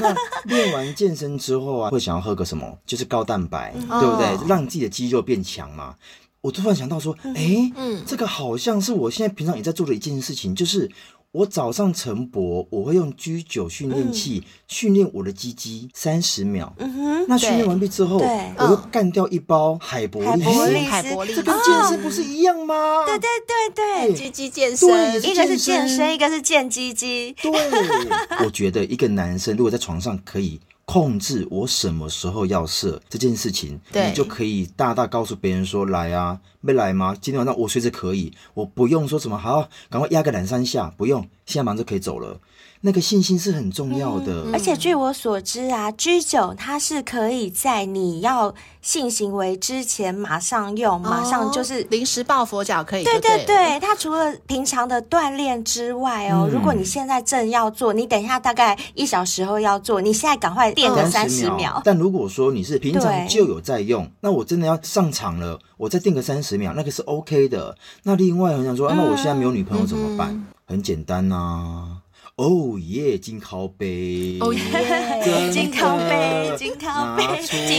[0.00, 0.12] 那
[0.46, 2.76] 练完健身之后啊，会想要喝个什么？
[2.84, 4.48] 就是高蛋白，对不对？
[4.48, 5.94] 让自己的肌肉变强嘛。
[6.40, 7.70] 我突然想到说，哎，
[8.04, 10.90] 这个好像是我现在平常也在做的一件事情，就是。
[11.34, 16.72] 我早上晨勃，我会用 G 九训练器训练我的鸡鸡三十秒。
[16.78, 20.78] 嗯哼，那训练完毕之后，我又干掉一包海博力斯。
[20.88, 23.04] 海博利斯，这跟健身不是一样吗？
[23.04, 23.28] 对对
[23.74, 24.88] 对对，鸡鸡健身，
[25.24, 27.34] 一个是健身，一个是健鸡鸡。
[27.42, 27.50] 对，
[28.44, 30.60] 我觉得一个男生如果在床上可以。
[30.84, 37.16] 控制我什么时候要射这件事情，你就可以大大告诉别人说：“来啊，没来吗？
[37.20, 42.38] 今天晚上我随时可以，我不用说什么，好，赶快压个两三下，不用，现在马上就可以走了。”
[42.86, 53.18] 那个信心是很重要的，嗯、而且据我所知啊，G 九它是可以在你要性行为之前马上用，哦、马上就是临时抱佛脚可以对。
[53.18, 61.80] 对对对，它除了平常的锻炼之外哦，嗯、如果你现在正要做，你等一下大概一小时后要做，你现在赶快垫个三十秒。
[61.86, 67.74] 但如果说你是平常就有在用，那我真的要上场了，我再定个三十秒，那个是 OK 的。
[68.02, 70.28] 那另外很想说，嗯、啊，那我现在没有女朋友怎么办？
[70.34, 72.03] 嗯、很简单呐、啊。
[72.36, 74.38] 哦耶，金靠杯！
[74.40, 74.60] 哦耶，
[75.52, 77.24] 金靠杯，金靠杯，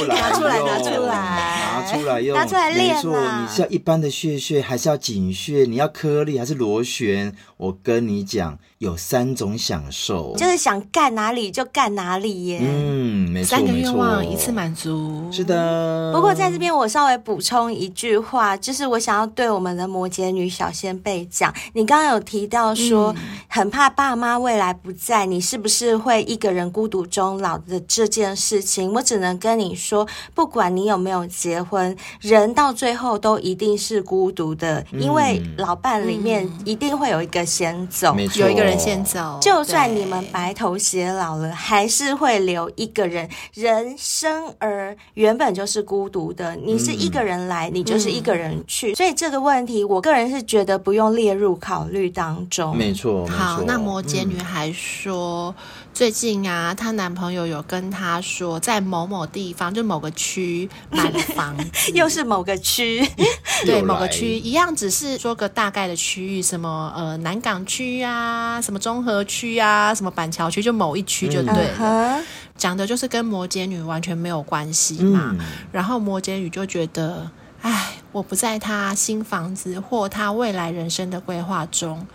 [0.08, 2.96] 拿出来，拿出来，拿出来，拿出来练。
[2.96, 5.66] 没错，你是要一般的穴穴，还是要井穴？
[5.66, 7.36] 你要颗粒还是螺旋？
[7.58, 12.60] 我跟你讲，有三种享受，就是想干哪里就干哪里耶。
[12.62, 15.30] 嗯，没错，三个愿望一次满足。
[15.34, 16.14] 是的。
[16.14, 23.14] 不过在这边，我稍微补充一句话，就是我想要对我们的摩羯女小仙贝讲，你刚刚有提到说，
[23.50, 24.45] 很怕爸妈。
[24.46, 28.94] 未来不在，你是不是会一个人孤独终老的这件事情？
[28.94, 39.40] 我只能跟你说，不管你有没有结婚，人到最后都一定是孤独的，因为老伴里面一定会有一个先走，没错，有一个人先走。
[39.42, 43.28] 就算你们白头偕老了，还是会留一个人。
[43.56, 52.78] 人生而原本就是孤独的，你是一个人来，你就是一个人去，所以这个问题，我个人是觉得不用列入考虑当中。
[52.78, 54.35] 没错，好，那摩羯女。
[54.36, 55.56] 女孩说，
[55.94, 63.08] 最近啊，她男朋友有跟她说，在某某地方，就某个区买了房子， 又是某个区，
[63.66, 72.22] 对，某个区一样，只是说个大概的区域，什么呃南港区啊，什么中和区啊，什么板桥区，就某一区就对了。
[72.58, 75.30] 讲、嗯、的就是跟摩羯女完全没有关系嘛。
[75.32, 82.06] 嗯、然后摩羯女就觉得，唉，我不在她新房子或她未来人生的规划中。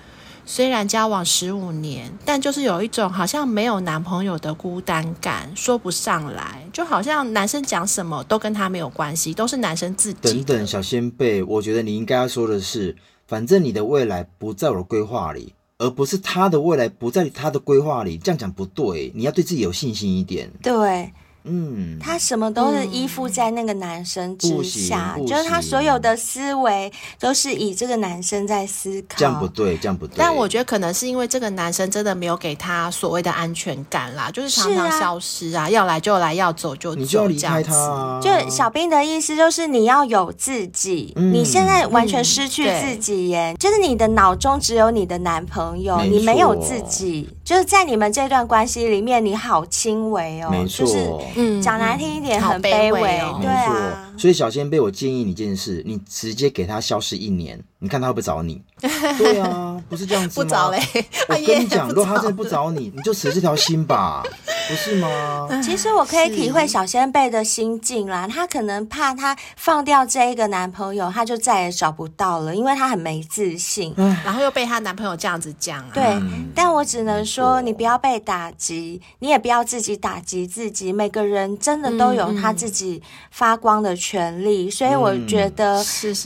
[0.53, 10.19] 虽然交往十五年，但就是有一种好像没有男朋友的孤单感，说不上来，就好像男生讲什么都跟他没有关系，都是男生自己。
[10.21, 12.97] 等等，小仙贝，我觉得你应该要说的是，
[13.29, 18.19] 反正你的未来不在我的规划里，而不是他的未来不在他的规划里。
[18.19, 20.51] 这样讲不对，你要对自己有信心一点。
[20.61, 21.13] 对。
[21.45, 29.17] 嗯，他什么都是依附在那个男生之下，嗯、就是他所有的思维都是以这个男生在思考。
[29.17, 30.17] 这样不对，这样不对。
[30.19, 38.21] 但我觉得可能是因为这个男生真的没有给他所谓的安全感啦，就是常常消失啊，啊要来就来，要走就走，你就要离开他啊。
[38.23, 50.85] 就小兵的意思就是你要有自己，嗯、你现在完全失去自己耶，嗯、就是你的脑中只有你的男朋友，没你没有自己，就是在你们这段关系里面，你好轻微哦，没错。
[50.85, 54.10] 就是嗯，讲难听一点，很卑微，哦，对啊。
[54.21, 58.61] 所以小仙贝，我建议你一件事，你直接给他消失一年，你看他会不会找你？
[59.17, 60.45] 对啊，不是这样子吗？
[60.45, 60.79] 不找嘞。
[61.27, 64.23] 我跟你讲，如果他真的不找你，你就死这条心吧，
[64.69, 65.49] 不是吗？
[65.63, 75.91] 其实我可以体会小仙贝的心境啦，他可能怕他放掉这一个男朋友，他就再也找不到了，因为他很没自信，然后又被他男朋友这样子讲啊。
[75.95, 76.21] 对，
[76.55, 80.93] 但我只能说，你不要被打击，你也不要自己打击自己。
[80.93, 85.81] 每个人真的都有他自己发光的权利，所以我觉得，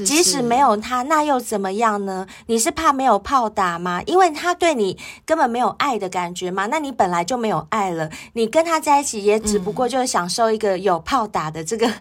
[0.07, 2.27] 即使没有他，那又怎么样呢？
[2.47, 4.01] 你是怕没有炮打吗？
[4.07, 6.65] 因为他对你根本没有爱的感觉吗？
[6.71, 11.95] 那你本来就没有爱了，你跟他在一起也只不过就是享受一个有炮打的这个、嗯、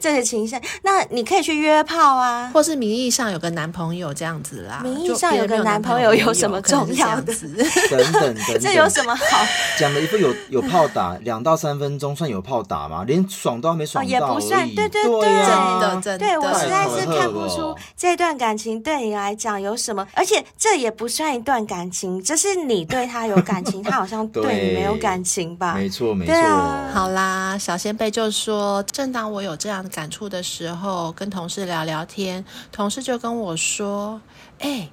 [0.00, 0.56] 这个情绪。
[0.82, 4.80] 那你可以去约炮啊，或是名义上有个男朋友这样子啦。
[4.82, 7.32] 名义上有个男朋友有什么重要的？
[7.88, 9.46] 等等等，这有什么好？
[9.78, 13.04] 讲了一副有有炮打两到三分钟，算有炮打吗？
[13.06, 14.68] 连爽都还没爽到、哦、也不算。
[14.74, 16.18] 对对对，对啊、真的真的。
[16.18, 20.06] 对我实在是看不出这段感情对你来讲有什么。
[20.14, 25.74] 而且这也不算一段感情，这是你对他有感情，他好像对你没有感情吧？
[25.78, 26.90] 没错，没错、啊。
[26.92, 34.20] 好啦，小仙贝就说，正当我有这样的感触的时候，跟同事聊聊天，同事就跟我说
[34.60, 34.92] ：“哎、欸。”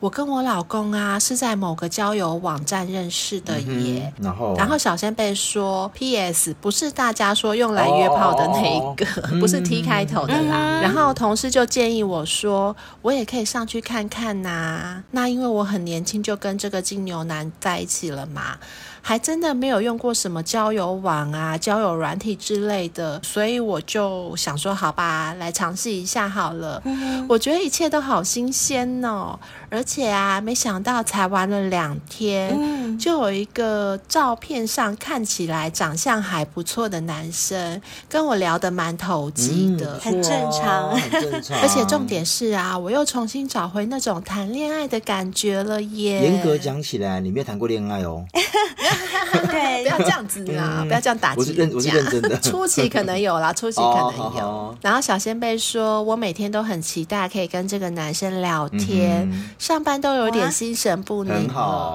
[0.00, 6.54] 我跟我老公啊是在某个交友网站认识的耶，嗯、然后然后小仙贝说，P.S.
[6.60, 10.80] 不是大家说用来约炮的那一个，哦、 不是 T 开头的啦。
[10.80, 15.04] 嗯、然后同事就建议我说，我也可以上去看看呐、啊。
[15.10, 18.56] 那因为我很年轻就跟这个金牛男在一起了嘛。
[19.00, 26.80] 还真的没有用过什么交友网啊、交友软体之类的，所以我就想说，好吧，来尝试一下好了。
[26.84, 29.38] 嗯、我觉得一切都好新鲜哦，
[29.70, 41.60] 而且啊，没想到才玩了两天，嗯、就有一个照片上看起来长相还不错的男生跟我聊得蛮投机的，嗯、很正常，很正常。
[41.60, 46.20] 而且重点是啊，我又重新找回那种谈恋爱的感觉了耶。
[46.22, 48.24] 严格讲起来，你没有谈过恋爱哦。
[49.50, 51.40] 对，不要这样子啦，嗯、不要这样打击。
[51.40, 52.38] 我是认，我是认真的。
[52.40, 54.76] 初期可能有啦，初期可能有。
[54.82, 61.48] 然后小仙贝说：“我每天都很期待可以跟这个男生聊天，上班都有点心神不宁。”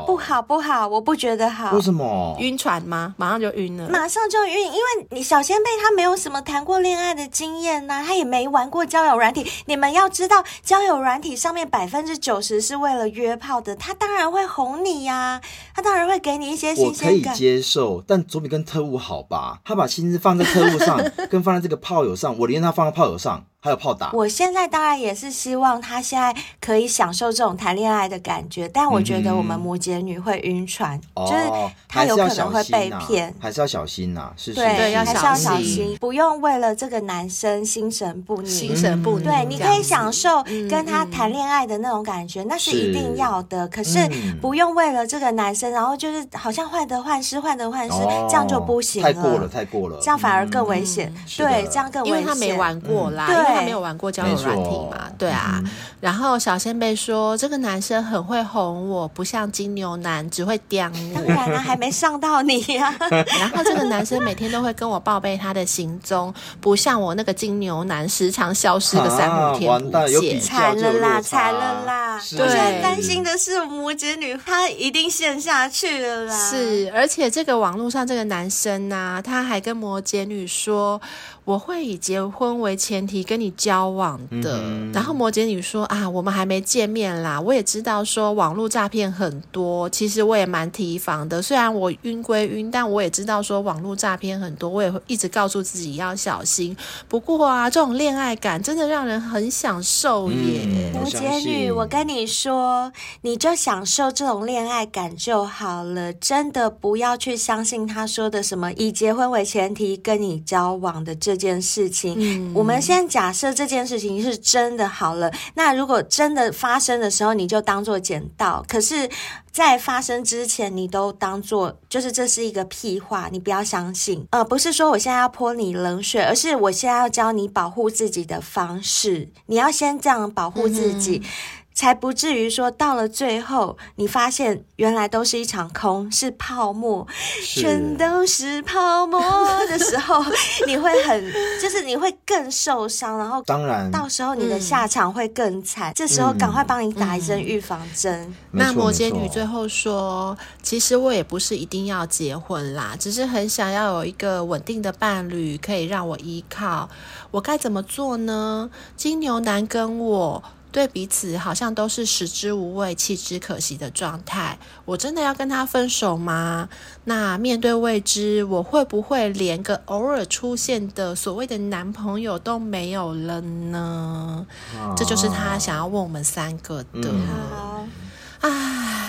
[0.06, 1.72] 不好，不好，我不觉得好。
[1.72, 2.36] 为什么？
[2.39, 3.13] 晕船吗？
[3.18, 3.89] 马上就晕了。
[3.89, 9.46] 马上就晕，因为你小仙贝他没有什么谈过恋爱的经验呐、啊，他也没玩过交友软体。
[9.66, 15.42] 你们要知道，交友软体上面百分之九十是为了约炮的，他当然会哄你呀、啊，
[15.76, 16.74] 他当然会给你一些。
[16.86, 19.62] 我可以接受，但总比跟特务好吧？
[19.65, 23.46] 他把心思放在特务上， 跟放在这个炮友上，我连他放在炮友上。
[23.63, 35.23] 还有炮打，我现在当然也是希望他现在可以享受这种谈恋爱的感觉，但我觉得我们摩羯女会晕船，嗯、就是他有可能会被骗，还是要小心呐、啊，是，是，对，对，要还是。
[35.23, 39.23] 要小心，不用为了这个男生心神不宁，心神不宁。
[39.23, 43.65] 对，你可以享受跟他谈恋爱的那种感觉，嗯、那是一定要的。
[43.69, 43.97] 可是
[44.41, 51.10] 不用为了这个男生，然后就是好像患得患失，患得患失，哦、这样就不行了，太过了，太过了，这样反而更危险。
[51.15, 53.60] 嗯、对，这样更危险，因为他没玩过啦，嗯、对。
[53.60, 55.10] 他没有玩过交友软体嘛？
[55.18, 55.62] 对啊。
[55.63, 61.22] 嗯、然后小仙贝说，这个男生很会哄我，不像金牛男只会刁我。
[61.28, 63.08] 当然了，还没上到你呀、啊。
[63.39, 70.39] 然后这个男生每天都会跟我报备他的行踪，不像我那个金牛男时常消失个三五天不见。
[70.42, 72.16] 惨了啦，惨了啦！
[72.16, 76.50] 我现在担心的是摩羯女，她一定陷下去了啦。
[76.50, 81.02] 是，而且这个网络上这个男生呢、啊，他还跟摩羯女说。
[81.45, 87.39] 我会以结婚为前提跟你交往的，嗯、然后摩羯女说啊，我们还没见面啦。
[87.41, 91.41] 我也知道说网络诈骗很多，其实我也蛮提防的。
[91.41, 96.75] 虽然我晕归晕，但我也知道说网络诈骗很多，我也会一直告诉自己要小心。
[97.10, 100.62] 不过啊，这种恋爱感真的让人很享受耶。
[100.63, 111.33] 嗯、摩羯女，我跟你说，你就享受这种恋爱感就好了，真的不要去相信他说的什么以结婚为前提跟你交往的这。
[111.34, 118.63] 这件事情，嗯、我们先假设这件事情是真的好了，那如果真的发生的时候，你就当做捡到。
[118.67, 119.10] 可是，
[119.52, 124.28] 在发生之前，你都当做就是这是一个屁话，你不要相信。
[124.30, 129.30] 呃，不是说我现在要泼你冷水，而是我现在要教你保护自己的方式。
[129.48, 131.24] 你要先这样保护自己。
[131.24, 131.30] 嗯
[131.74, 137.06] 才不至于说到了最后，你发现原来都是一场空，是泡沫，
[137.44, 139.20] 全都是泡沫
[139.68, 140.24] 的时候，
[140.68, 145.92] 你会很，就是你会更受伤，然后当然到时候你的下场会更惨。
[145.92, 148.21] 嗯、这时候赶快帮你打一针预防针。
[148.21, 156.90] 嗯、那摩羯女最后说：“其实我也不是一定要结婚啦，只是很想要有一个稳定的伴侣可以让我依靠。
[157.32, 158.69] 我该怎么做呢？
[158.96, 160.44] 金牛男跟我。”
[160.74, 164.58] 对彼此好像都是食之无味，弃之可惜的状态。
[164.86, 166.67] 我真的要跟他分手吗？
[167.04, 174.48] 那面对未知，我会不会连个偶尔出现的所谓的男朋友都没有了呢？
[174.76, 177.13] 啊、这就是他想要问我们三个的。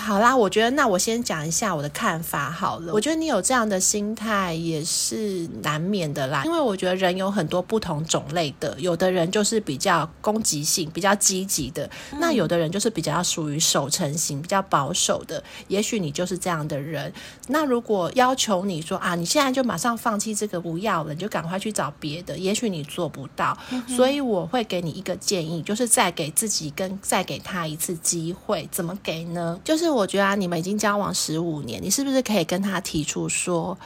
[0.05, 2.93] 好啦，我觉得那我先讲一下我的看法好了。
[2.93, 11.89] 我觉得你有这样的心态也是难免的啦，因为我觉得人有很多不同种类的，有的人就是比较攻击性、比较积极的，
[12.19, 15.43] 那有的人就是比较属于守成型、比较保守的。
[15.69, 17.11] 也许你就是这样的人。
[17.47, 23.57] 那如果要求你说啊，你现在就马上放弃这个不要了，你就赶快去找别的，也许你做不到。
[23.87, 29.15] 所以我会给你一个建议，就是再给自己跟再给他一次机会，怎么给？
[29.25, 33.77] 呢，就是我觉得啊，你们已经交往十五年，你是不是可以跟他提出说，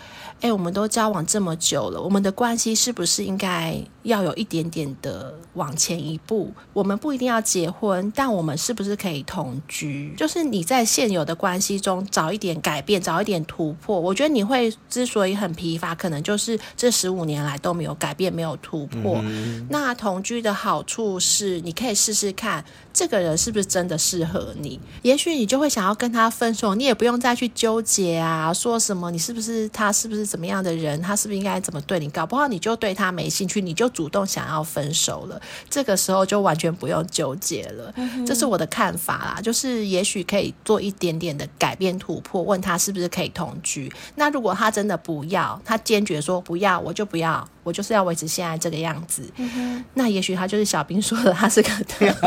[0.41, 3.79] 哎，我们都交往这么久了，我们的关系是不是应该
[4.09, 6.51] 要有一点点的往前一步？
[6.73, 10.13] 我们不一定要结婚，但我们是不是可以同居？
[10.17, 13.99] 就是你在现有的关系中找一点改变，找一点突破。
[13.99, 19.19] 我觉得你会之所以很疲乏，可能就是这十五年来都没有改变，没有突破。
[19.23, 19.65] 嗯。
[19.69, 22.63] 那同居的好处是，你可以试试看。
[22.91, 24.77] 这个人是不是真的适合你？
[25.03, 32.09] 也许你就会想要跟他分手，你也不用再去纠结啊，说什么你是不是他是不是怎么样的人，他是不是应该怎么对你？
[32.09, 35.41] 搞不好你就对他没兴趣，你就主动想要分手了。
[35.69, 37.91] 这个时候就完全不用纠结了。
[37.97, 43.91] 嗯、这是我的看法啦，就是也许可以做一点点的改变突破，问他是不是可以同居。
[44.15, 47.45] 那如果他真的不要，他坚决说不要，我就不要。
[47.61, 52.09] 我就是要维持现在这个样子，嗯、那也许他就是小兵说的，他是个特务。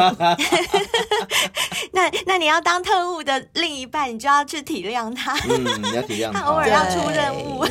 [1.93, 5.37] 那那你要当特务的另一半，你就要去体谅他。
[5.49, 7.65] 嗯，你要体谅 他，他偶尔要出任务，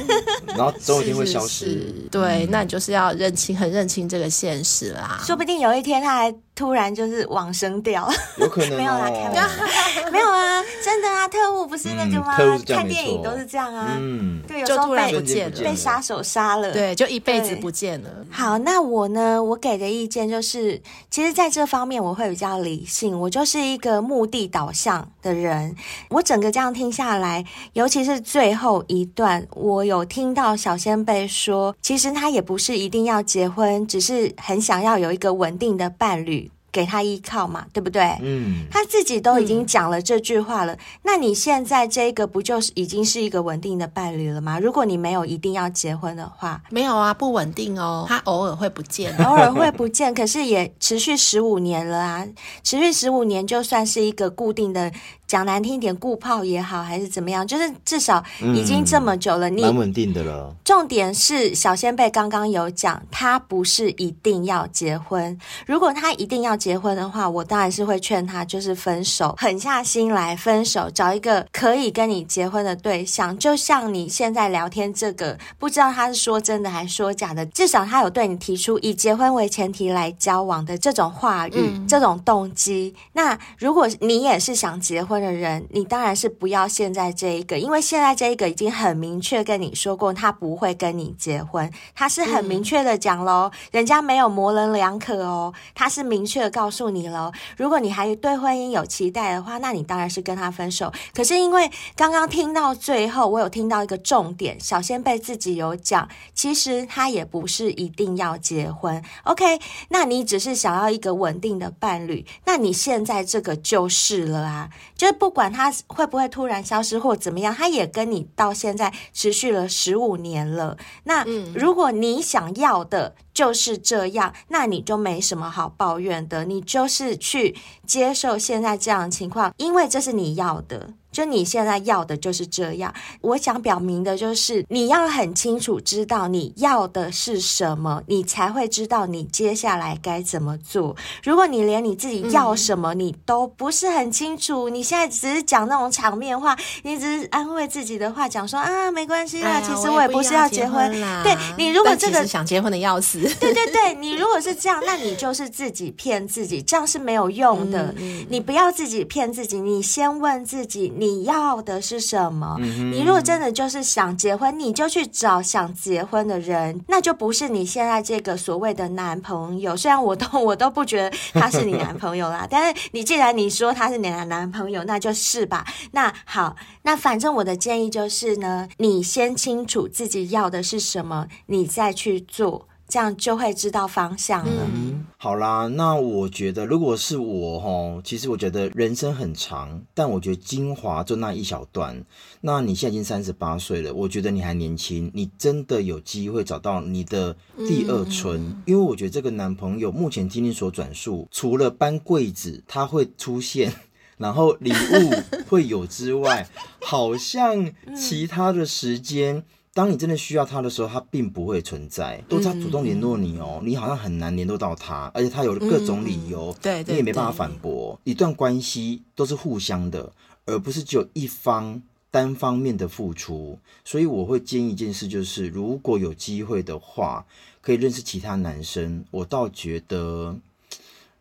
[0.47, 1.47] 然后总有一天会消失。
[1.47, 5.20] 是是是对，那你就是要认清，很认清这个现实啦。
[5.24, 6.36] 说不定有一天他还。
[6.53, 8.07] 突然就是往生掉，
[8.38, 9.41] 有可能、哦、 没有啦，开玩笑，
[10.12, 12.36] 没有啊，真的啊，特务不是那个吗？
[12.38, 18.09] 嗯、看电影都是这样啊，嗯，对，有时候就突然不见了，被杀手杀了，对，就一辈子不见了。
[18.30, 19.41] 好，那我呢？
[19.41, 25.76] 我给的意见就是，其实在这方面我会比较理性，我就是一个目的导向的人。
[26.09, 27.43] 我整个这样听下来，
[27.74, 36.49] 尤其是最后一段，我有听到小仙贝说，其实他也不是一定要结婚，只是很想要有一个稳定的伴侣。
[36.74, 38.18] 给他依靠嘛，对不对？
[38.22, 44.58] 嗯，他自己都已经讲了这句话了，嗯，那你现在这个不就是已经是一个稳定的伴侣了吗？
[44.58, 52.26] 如果你没有一定要结婚的话，没有啊，不稳定哦，他偶尔会不见， 偶尔会不见，可是也持续十五年了啊，
[52.64, 54.89] 持续十五年就算是一个固定的。
[55.32, 58.22] 讲难听一点，顾炮也好，还是怎么样，就是至少
[58.54, 60.54] 已经这么久了，嗯、你蛮稳定的了。
[60.66, 65.40] 重点是小仙贝刚刚有讲，他不是一定要结婚。
[65.66, 73.38] 如果他一定要结婚的话，我当然是会劝他就是分手，狠下心来分手，找一个可以跟你结婚的对象。
[73.38, 82.94] 就像你现在聊天这个，不知道他是说真的还是说假的，至少他有对你提出以结婚为前提来交往的这种话语、嗯、这种动机。
[83.14, 97.32] 那如果你也是想结婚的人，你当然是不要现在这一个，因为现在这一个已经很明确跟你说过，他不会跟你结婚，他是很明确的讲喽，嗯、人家没有模棱两可哦，他是明确的告诉你喽。
[97.56, 100.92] 如果你还对婚姻有期待的话，那你当然是跟他分手。
[101.14, 109.02] 可是因为刚刚听到最后，我有听到一个重点，小仙贝自己有讲，其实他也不是一定要结婚。
[109.24, 109.60] OK，
[109.90, 115.11] 那你只是想要一个稳定的伴侣，那你现在这个就是了啊，就。
[115.12, 120.78] 不管他会不会突然消失或怎么样，他也跟你到现在持续了十五年了。
[121.03, 127.55] 那如果你想要的就是这样，那你就没什么好抱怨的，你就是去
[127.86, 130.93] 接受现在这样的情况，因为这是你要的。
[131.12, 132.93] 就你现在要的就是这样。
[133.22, 140.95] 我想表明的就是，你要很清楚知道你要的是什么，你才会知道你接下来该怎么做。
[141.24, 150.91] 如果你连你自己要什么你都不是很清楚，嗯、你现在只是讲那种场面话，你只是安慰自己的话，讲说啊没关系啦、哎，其实我也不是要结婚。
[150.91, 157.93] 结婚对你如果这个想结婚的要死，对对对， 你如果是这样，那你就是自己骗自己，这样是没有用的。
[157.97, 162.91] 嗯、你不要自己骗自己，你先问自己你要的是什么、嗯。
[162.91, 169.76] 你如果真的就是想结婚，你就去找想结婚的人，那就不是你现在这个所谓的男朋友。
[169.76, 175.66] 虽然我都 我都不觉得他是你男朋友啦， 但是你既然你说他是你的男朋友，那就是吧。
[175.93, 182.68] 那好，那反正我的建议就是呢，你先清楚自己要的是什么，你再去做。
[182.92, 184.68] 这样就会知道方向了。
[184.76, 192.04] 嗯，好啦，那我觉得如果是我齁，其实我觉得人生很长，但我觉得精华就那一小段。
[192.42, 197.34] 那你现在已经三十八岁了，我觉得你还年轻，你真的有机会找到你的
[197.66, 198.42] 第二春。
[198.42, 198.62] 嗯。
[198.66, 203.74] 因为我觉得这个男朋友目前听你所转述，除了搬柜子他会出现，
[204.18, 206.46] 然后礼物会有之外，
[206.84, 209.46] 好像其他的时间。
[209.74, 216.54] 当你真的需要他的时候，他并不会存在，都是他主动联络你哦、嗯，你好像很难联络到他，而且他有各种理由，
[216.88, 218.00] 你也没办法反驳。
[218.04, 220.12] 一段关系都是互相的，
[220.46, 223.58] 而不是只有一方单方面的付出。
[223.86, 227.26] 所以我会建议一件事，就是如果有机会的话，
[227.62, 229.06] 可以认识其他男生。
[229.12, 230.38] 我倒觉得。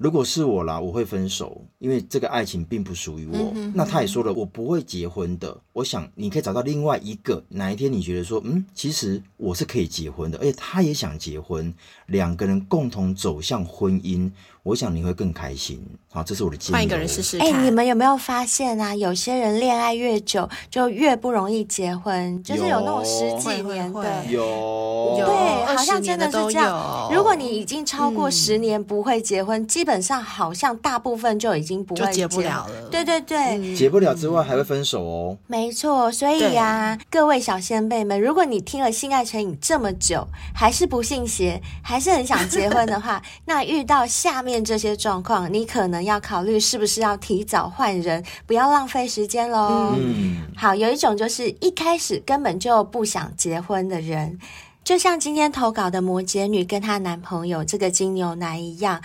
[0.01, 3.37] 如果是我啦，我会分手，因为这个爱情并不属于我。
[3.37, 3.73] 嗯哼哼。
[3.77, 5.55] 那他也说了，我不会结婚的。
[5.75, 11.75] 我想你可以找到另外一个，哪一天你觉得说，嗯，其实我是可以结婚的，而且他也想结婚，
[12.07, 14.31] 两个人共同走向婚姻。
[14.63, 15.83] 我想你会更开心，
[16.13, 16.73] 好，这是我的建议。
[16.75, 17.49] 换一个人试试看。
[17.49, 18.95] 哎、欸，你们有没有发现啊？
[18.95, 27.09] 有些人恋爱越久，就越不容易结婚，就是有那种十几年的，有，对，好像真的是这样。
[27.11, 32.89] 如果你已经超过十年不会结婚，嗯、基本上好像大部分就已经不会结，结不了了。
[32.91, 35.39] 对对对，嗯、结不了之外还会分手哦。
[35.47, 44.50] 没错，所以呀、啊，各位小先辈们，如果你听了《性爱成瘾》这么久，还是不信邪，还是很想结婚的话， 那遇到下面。
[44.51, 49.95] 面这些状况，你可能要考虑是不是要提早换人，不要浪费时间喽。
[49.97, 54.41] 嗯，好，有一种就是一开始根本就不想结婚的人，
[54.83, 59.01] 就像今天投稿的摩羯女跟她男朋友这个金牛男一样，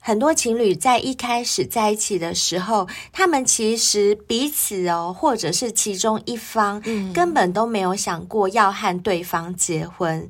[0.00, 6.82] 很多情侣在一开始在一起的时候，他们其实彼此哦，或者是其中一方，
[7.14, 10.28] 根本都没有想过要和对方结婚，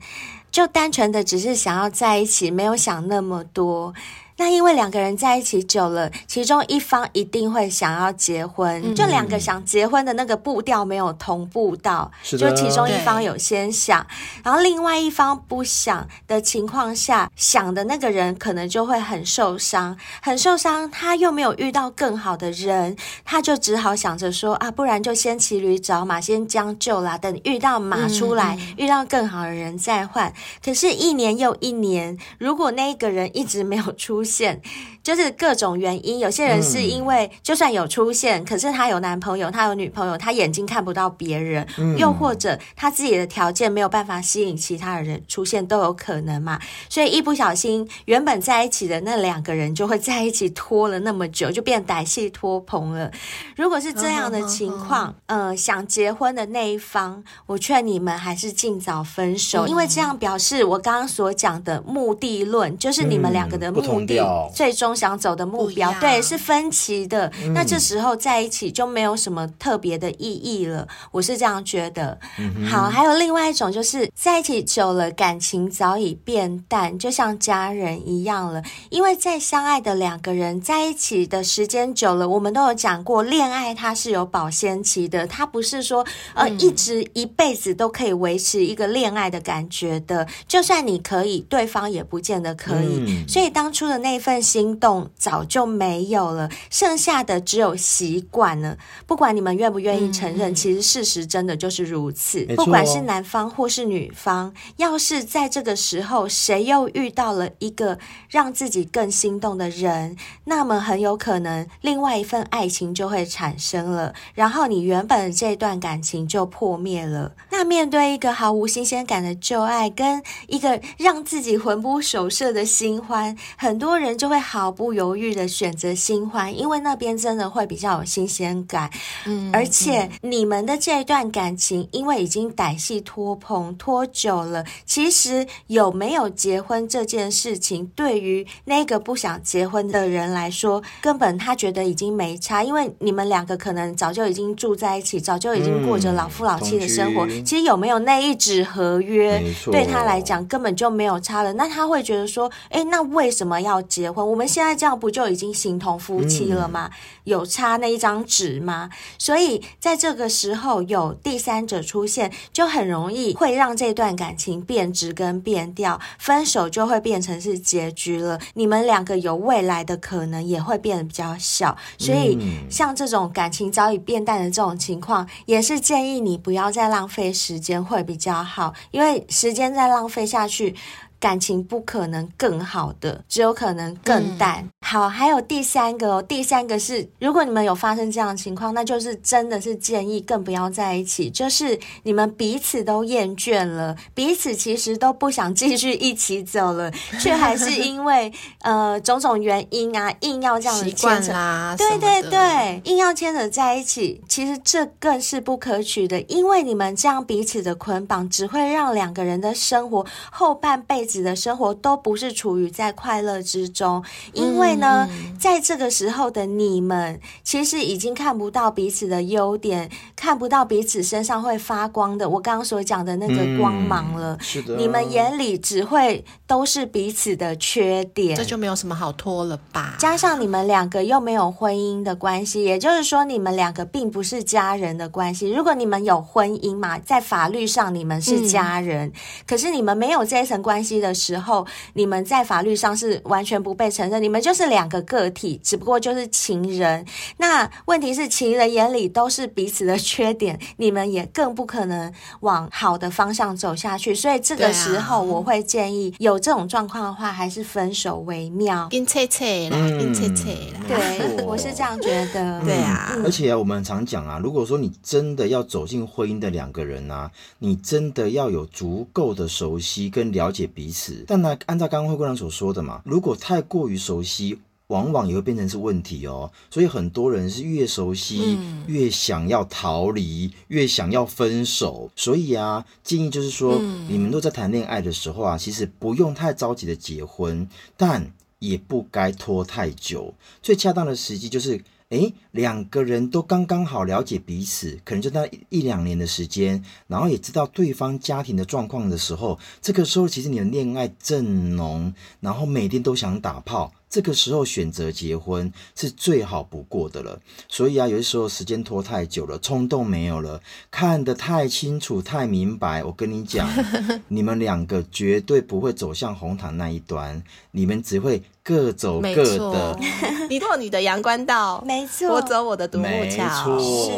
[0.53, 3.93] 就单纯的只是想要在一起，没有想那么多。
[4.41, 14.07] 那因为两个人在一起久了，其中一方一定会想要结婚，嗯、就两个想结婚的那个步调没有同步到，就其中一方有先想，
[14.43, 30.33] 然后另外一方不想的情况下，想的那个人可能就会很受伤，很受伤，他又没有遇到更好的人，他就只好想着说啊，不然就先骑驴找马，先将就啦，等遇到马出来，嗯、遇到更好的人再换。
[30.65, 34.61] 可是，一年又一年，如果那个人一直没有出现，
[35.03, 46.61] 就是各种原因，有些人是因为就算有出现，嗯、可是他有男朋友，他有女朋友，他眼睛看不到别人，嗯，又或者他自己的条件没有办法吸引其他的人出现，都有可能嘛。
[46.89, 53.11] 所以一不小心，原本在一起的那两个人就会在一起拖了那么久，就变歹戏拖棚了。
[53.57, 64.20] 如果是这样的情况，嗯、呃，想结婚的那一方，我劝你们还是尽早分手，嗯，因为这样表示我刚刚所讲的目的论，就是你们两个的目的。
[64.23, 67.31] 嗯最终想走的目标，对，是分歧的。
[67.43, 67.53] 嗯。
[67.53, 72.19] 那这时候在一起就没有什么特别的意义了，我是这样觉得。
[72.39, 72.67] 嗯。
[72.67, 78.63] 好，还有另外一种，就是在一起久了，感情早已变淡，就像家人一样了。
[78.91, 86.05] 因为在相爱的两个人在一起的时间久了，我们都有讲过，恋爱它是有保鲜期的，它不是说
[86.35, 90.27] 呃一直一辈子都可以维持一个恋爱的感觉的。
[90.47, 93.05] 就算你可以，对方也不见得可以。
[93.07, 93.29] 嗯。
[93.29, 94.21] 所以当初的那。
[94.21, 98.77] 份心动早就没有了，剩下的只有习惯了。
[99.07, 102.45] 不管你们愿不愿意承认，嗯，其实事实真的就是如此。
[102.55, 107.99] 不管是男方或是女方，要是在这个时候谁又遇到了一个
[108.29, 117.33] 让自己更心动的人，那么很有可能另外一份爱情就会产生了，然后你原本的这段感情就破灭了。
[117.51, 123.90] 那面对一个毫无新鲜感的旧爱，跟一个让自己魂不守舍的新欢，很多。
[123.91, 128.89] 多人就会毫不犹豫的选择新欢，因为那边真的会比较有新鲜感。
[129.27, 147.27] 嗯，而且你们的这段感情，因为已经歹戏拖棚拖久了，其实有没有结婚这件事情，对于那个不想结婚的人来说，根本他觉得已经没差，因为你们两个可能早就已经住在一起，早就已经过着老夫老妻的生活。
[147.27, 151.53] 嗯、其实有没有那一纸合约，对他来讲根本就没有差了。
[151.55, 154.29] 那他会觉得说，哎，那为什么要结婚？
[154.29, 156.91] 我们现在这样不就已经形同夫妻了吗？
[156.93, 158.91] 嗯、有差那一张纸吗？
[159.19, 168.39] 所以在这个时候有第三者出现，就很容易会让这段感情变质跟变调，分手就会变成是结局了。
[168.55, 171.77] 你们两个有未来的可能也会变得比较小。
[171.99, 180.75] 所以像这种感情早已变淡的这种情况，也是建议你不要再浪费时间会比较好，因为时间再浪费下去。
[181.21, 184.65] 感情不可能更好的，只有可能更淡。
[184.65, 191.29] 嗯、好，还有第三个哦，第三个是，如果你们有发生这样的情况，那就是真的是建议更不要在一起。
[191.29, 196.91] 就是你们彼此都厌倦了，彼此其实都不想继续一起走了，
[197.21, 211.21] 却还是因为呃种种原因啊，硬要这样子牵扯啦，对对对，硬要牵扯在一起，其实这更是不可取的，因为你们这样彼此的捆绑，只会让两个人的生活后半辈子。
[211.21, 214.03] 的生活都不是处于在快乐之中，
[214.33, 224.35] 因为呢，嗯、在这个时候的你们，其实已经看不到彼此的优点，看不到彼此身上会发光的，我刚刚所讲的那个光芒了。
[224.35, 229.97] 嗯、是的，你们眼里只会都是彼此的缺点，这就没有什么好拖了吧？
[229.99, 235.51] 加上你们两个又没有婚姻的关系，也就是说，你们两个并不是家人的关系。
[235.51, 239.13] 如果你们有婚姻嘛，在法律上你们是家人，嗯、
[239.47, 247.05] 可是你们没有这一层关系的时候，你们在法律上是完全不被承认，你们就是两个个体，只不过就是情人。
[247.39, 254.15] 那问题是，情人眼里都是彼此的缺点，你们也更不可能往好的方向走下去。
[254.15, 258.89] 所以这个时候，我会建议有这种状况的话，还是分手为妙。
[258.91, 260.81] 跟切切啦，跟切切啦。
[260.87, 262.61] 对，我是这样觉得。
[262.61, 270.90] 对啊，而且啊，我们常讲啊，如果说你真的要走进婚姻的两个人啊，你真的要有足够的熟悉跟了解彼此。
[271.27, 276.51] 但呢，按照刚刚灰姑娘所说的嘛，如果太过于熟悉，往往也会变成是问题哦。
[276.71, 282.11] 所以很多人是越熟悉越想要逃离，越想要分手。
[282.17, 283.79] 所以啊，建议就是说，
[284.09, 290.35] 你们都在谈恋爱的时候啊，其实不用太着急的结婚，但也不该拖太久。
[290.63, 291.81] 最恰当的时机就是。
[292.11, 303.93] 诶，两个人都刚刚好了解彼此，可能就那一两年的时间，然后也知道对方家庭的状况的时候，这个时候其实你的恋爱正浓，然后每天都想打炮。
[304.11, 313.71] 这个时候选择结婚是最好不过的了，所以啊，有的时候时间拖太久了，冲动没有了，看得太清楚、太明白，我跟你讲，
[314.27, 317.41] 你们两个绝对不会走向红毯那一端，
[317.71, 319.35] 你们只会各走各
[319.73, 319.99] 的。
[320.51, 323.79] 你走你的阳关道，没错，我走我的独木桥。
[323.79, 324.11] 是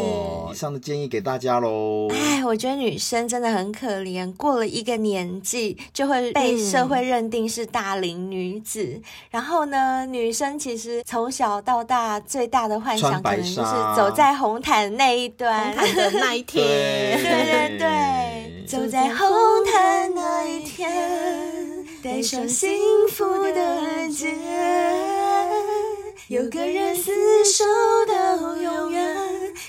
[0.53, 2.09] 以上的建议给大家喽。
[2.11, 9.83] 哎，我觉得女生真的很可怜，过了一个年纪就会被社会认定是大龄女子，嗯、然后呢？
[9.83, 16.65] 呃，女生其实从小到大最大的幻想，可能就是走在红毯那一端，红毯的那一天。
[17.21, 19.29] 对对对，走在红
[19.71, 21.42] 毯那一天，
[22.03, 22.69] 带上幸
[23.11, 23.25] 福
[23.55, 24.35] 的结，
[26.27, 27.13] 有个人厮
[27.45, 27.65] 守
[28.09, 29.17] 到永远，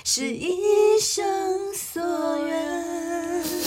[0.03, 2.01] 是一生所
[2.47, 3.62] 愿。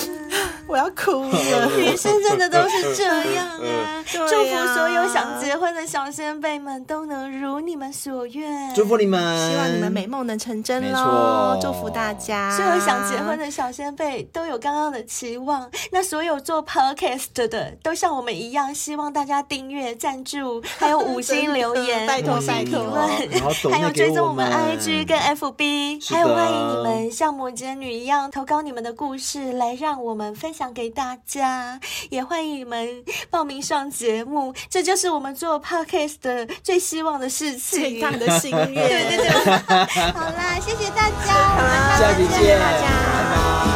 [0.69, 3.05] 我要哭了，女生真的都是这
[3.35, 4.05] 样啊！
[4.11, 11.57] 祝福所有想结婚的小先辈们都能如你们所愿，祝福你们，希望你们美梦能成真喽！
[11.62, 15.71] 祝福大家，所有想结婚的小先辈都有刚刚的期望。
[15.93, 23.09] 那所有做 podcast 的都像我们一样，希望大家订阅、赞助，还有五星留言， 拜托拜托，
[23.71, 30.55] 还有追踪我们 IG 跟 FB，还有欢迎你们像摩羯女一样投稿你们的故事，来让我们分。
[30.57, 31.78] 想给大家，
[32.09, 38.72] 也欢迎你们报名上节目，这就是我们做 podcast 的最希望的事情，最大的心愿。
[38.72, 39.28] 对 对对，
[40.16, 43.76] 好啦，谢谢大家，下期见，大家。